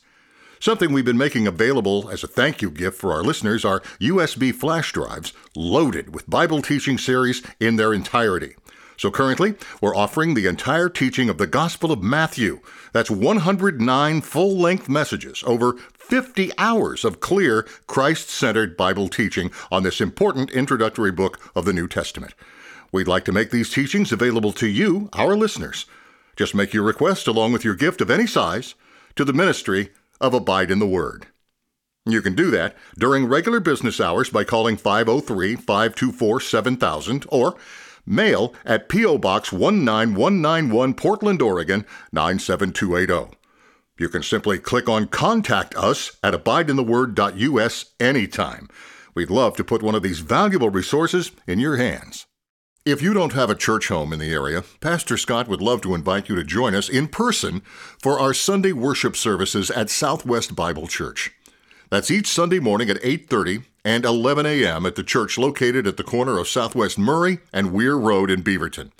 Something 0.58 0.92
we've 0.92 1.04
been 1.04 1.16
making 1.16 1.46
available 1.46 2.10
as 2.10 2.24
a 2.24 2.26
thank 2.26 2.60
you 2.60 2.72
gift 2.72 2.98
for 2.98 3.12
our 3.12 3.22
listeners 3.22 3.64
are 3.64 3.82
USB 4.00 4.52
flash 4.52 4.90
drives 4.90 5.32
loaded 5.54 6.12
with 6.12 6.28
Bible 6.28 6.60
teaching 6.60 6.98
series 6.98 7.40
in 7.60 7.76
their 7.76 7.94
entirety. 7.94 8.56
So 8.96 9.10
currently, 9.10 9.54
we're 9.80 9.96
offering 9.96 10.34
the 10.34 10.46
entire 10.46 10.88
teaching 10.88 11.28
of 11.28 11.38
the 11.38 11.46
Gospel 11.46 11.90
of 11.90 12.02
Matthew. 12.02 12.60
That's 12.92 13.10
109 13.10 14.20
full 14.20 14.56
length 14.56 14.88
messages, 14.88 15.42
over 15.46 15.74
50 15.94 16.52
hours 16.58 17.04
of 17.04 17.20
clear, 17.20 17.62
Christ 17.86 18.28
centered 18.28 18.76
Bible 18.76 19.08
teaching 19.08 19.50
on 19.72 19.82
this 19.82 20.00
important 20.00 20.50
introductory 20.50 21.10
book 21.10 21.40
of 21.56 21.64
the 21.64 21.72
New 21.72 21.88
Testament. 21.88 22.34
We'd 22.92 23.08
like 23.08 23.24
to 23.24 23.32
make 23.32 23.50
these 23.50 23.70
teachings 23.70 24.12
available 24.12 24.52
to 24.52 24.68
you, 24.68 25.08
our 25.12 25.34
listeners. 25.34 25.86
Just 26.36 26.54
make 26.54 26.72
your 26.72 26.84
request 26.84 27.26
along 27.26 27.52
with 27.52 27.64
your 27.64 27.74
gift 27.74 28.00
of 28.00 28.10
any 28.10 28.26
size 28.26 28.74
to 29.16 29.24
the 29.24 29.32
ministry 29.32 29.90
of 30.20 30.34
Abide 30.34 30.70
in 30.70 30.78
the 30.78 30.86
Word. 30.86 31.26
You 32.06 32.20
can 32.20 32.34
do 32.34 32.50
that 32.50 32.76
during 32.98 33.26
regular 33.26 33.60
business 33.60 34.00
hours 34.00 34.28
by 34.28 34.44
calling 34.44 34.76
503 34.76 35.56
524 35.56 36.40
7000 36.40 37.24
or 37.30 37.56
mail 38.06 38.54
at 38.64 38.88
P.O. 38.88 39.18
Box 39.18 39.52
19191 39.52 40.94
Portland, 40.94 41.42
Oregon 41.42 41.84
97280. 42.12 43.36
You 43.98 44.08
can 44.08 44.22
simply 44.22 44.58
click 44.58 44.88
on 44.88 45.06
Contact 45.06 45.76
Us 45.76 46.16
at 46.22 46.34
abideintheword.us 46.34 47.84
anytime. 48.00 48.68
We'd 49.14 49.30
love 49.30 49.56
to 49.56 49.64
put 49.64 49.82
one 49.82 49.94
of 49.94 50.02
these 50.02 50.18
valuable 50.18 50.70
resources 50.70 51.30
in 51.46 51.60
your 51.60 51.76
hands. 51.76 52.26
If 52.84 53.00
you 53.00 53.14
don't 53.14 53.32
have 53.32 53.48
a 53.48 53.54
church 53.54 53.88
home 53.88 54.12
in 54.12 54.18
the 54.18 54.32
area, 54.32 54.62
Pastor 54.80 55.16
Scott 55.16 55.48
would 55.48 55.62
love 55.62 55.80
to 55.82 55.94
invite 55.94 56.28
you 56.28 56.34
to 56.34 56.44
join 56.44 56.74
us 56.74 56.88
in 56.88 57.08
person 57.08 57.62
for 58.02 58.18
our 58.18 58.34
Sunday 58.34 58.72
worship 58.72 59.16
services 59.16 59.70
at 59.70 59.88
Southwest 59.88 60.54
Bible 60.54 60.86
Church. 60.86 61.32
That's 61.88 62.10
each 62.10 62.26
Sunday 62.26 62.58
morning 62.58 62.90
at 62.90 63.02
8:30 63.02 63.64
and 63.84 64.04
11 64.04 64.46
a.m. 64.46 64.86
at 64.86 64.94
the 64.94 65.04
church 65.04 65.36
located 65.36 65.86
at 65.86 65.96
the 65.96 66.04
corner 66.04 66.38
of 66.38 66.48
Southwest 66.48 66.98
Murray 66.98 67.38
and 67.52 67.72
Weir 67.72 67.96
Road 67.96 68.30
in 68.30 68.42
Beaverton. 68.42 68.90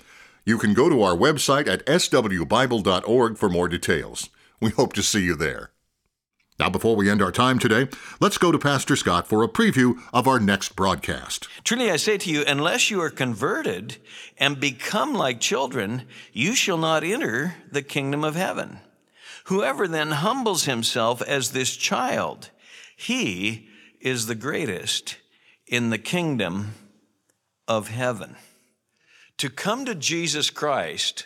You 0.45 0.57
can 0.59 0.73
go 0.73 0.89
to 0.89 1.01
our 1.01 1.15
website 1.15 1.67
at 1.67 1.85
swbible.org 1.87 3.37
for 3.37 3.49
more 3.49 3.67
details. 3.67 4.29
We 4.61 4.69
hope 4.69 4.93
to 4.93 5.03
see 5.03 5.23
you 5.23 5.35
there. 5.35 5.71
Now, 6.57 6.69
before 6.69 6.95
we 6.95 7.09
end 7.09 7.21
our 7.21 7.33
time 7.33 7.59
today, 7.59 7.89
let's 8.21 8.37
go 8.37 8.51
to 8.51 8.59
Pastor 8.59 8.95
Scott 8.95 9.27
for 9.27 9.43
a 9.43 9.47
preview 9.49 9.99
of 10.13 10.25
our 10.25 10.39
next 10.39 10.75
broadcast. 10.75 11.49
Truly, 11.65 11.91
I 11.91 11.97
say 11.97 12.17
to 12.17 12.29
you, 12.29 12.45
unless 12.47 12.89
you 12.89 13.01
are 13.01 13.09
converted 13.09 13.97
and 14.37 14.57
become 14.57 15.13
like 15.13 15.41
children, 15.41 16.03
you 16.31 16.55
shall 16.55 16.77
not 16.77 17.03
enter 17.03 17.55
the 17.69 17.81
kingdom 17.81 18.23
of 18.23 18.35
heaven. 18.35 18.79
Whoever 19.45 19.85
then 19.85 20.11
humbles 20.11 20.63
himself 20.63 21.21
as 21.21 21.51
this 21.51 21.75
child, 21.75 22.51
he 22.95 23.67
is 24.05 24.27
the 24.27 24.35
greatest 24.35 25.17
in 25.65 25.89
the 25.89 25.97
kingdom 25.97 26.75
of 27.67 27.87
heaven. 27.87 28.35
To 29.39 29.49
come 29.49 29.83
to 29.85 29.95
Jesus 29.95 30.51
Christ 30.51 31.25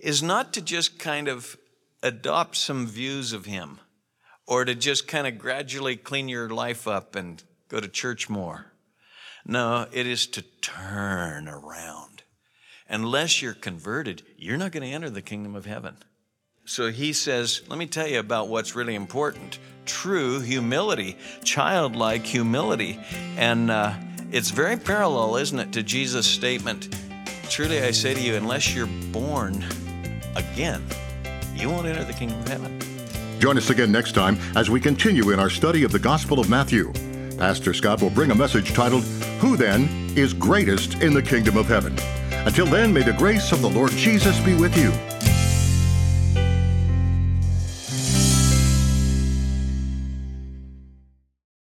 is 0.00 0.20
not 0.20 0.52
to 0.54 0.60
just 0.60 0.98
kind 0.98 1.28
of 1.28 1.56
adopt 2.02 2.56
some 2.56 2.88
views 2.88 3.32
of 3.32 3.46
Him 3.46 3.78
or 4.44 4.64
to 4.64 4.74
just 4.74 5.06
kind 5.06 5.28
of 5.28 5.38
gradually 5.38 5.94
clean 5.94 6.28
your 6.28 6.50
life 6.50 6.88
up 6.88 7.14
and 7.14 7.44
go 7.68 7.78
to 7.78 7.86
church 7.86 8.28
more. 8.28 8.72
No, 9.46 9.86
it 9.92 10.08
is 10.08 10.26
to 10.28 10.42
turn 10.42 11.46
around. 11.46 12.24
Unless 12.88 13.40
you're 13.40 13.54
converted, 13.54 14.24
you're 14.36 14.58
not 14.58 14.72
going 14.72 14.82
to 14.82 14.92
enter 14.92 15.10
the 15.10 15.22
kingdom 15.22 15.54
of 15.54 15.64
heaven. 15.64 15.94
So 16.70 16.92
he 16.92 17.12
says, 17.12 17.62
let 17.66 17.80
me 17.80 17.86
tell 17.86 18.06
you 18.06 18.20
about 18.20 18.46
what's 18.46 18.76
really 18.76 18.94
important 18.94 19.58
true 19.86 20.38
humility, 20.38 21.16
childlike 21.42 22.24
humility. 22.24 22.96
And 23.36 23.72
uh, 23.72 23.92
it's 24.30 24.50
very 24.50 24.76
parallel, 24.76 25.34
isn't 25.34 25.58
it, 25.58 25.72
to 25.72 25.82
Jesus' 25.82 26.26
statement 26.26 26.94
Truly 27.48 27.80
I 27.80 27.90
say 27.90 28.14
to 28.14 28.20
you, 28.20 28.36
unless 28.36 28.72
you're 28.72 28.86
born 29.10 29.64
again, 30.36 30.80
you 31.56 31.68
won't 31.68 31.88
enter 31.88 32.04
the 32.04 32.12
kingdom 32.12 32.38
of 32.38 32.46
heaven. 32.46 32.78
Join 33.40 33.58
us 33.58 33.70
again 33.70 33.90
next 33.90 34.12
time 34.12 34.38
as 34.54 34.70
we 34.70 34.78
continue 34.78 35.30
in 35.30 35.40
our 35.40 35.50
study 35.50 35.82
of 35.82 35.90
the 35.90 35.98
Gospel 35.98 36.38
of 36.38 36.48
Matthew. 36.48 36.92
Pastor 37.36 37.74
Scott 37.74 38.00
will 38.00 38.10
bring 38.10 38.30
a 38.30 38.34
message 38.36 38.72
titled, 38.72 39.02
Who 39.40 39.56
then 39.56 39.88
is 40.16 40.32
greatest 40.32 41.02
in 41.02 41.14
the 41.14 41.22
kingdom 41.22 41.56
of 41.56 41.66
heaven? 41.66 41.98
Until 42.46 42.66
then, 42.66 42.92
may 42.92 43.02
the 43.02 43.14
grace 43.14 43.50
of 43.50 43.60
the 43.60 43.70
Lord 43.70 43.90
Jesus 43.90 44.38
be 44.44 44.54
with 44.54 44.76
you. 44.76 44.92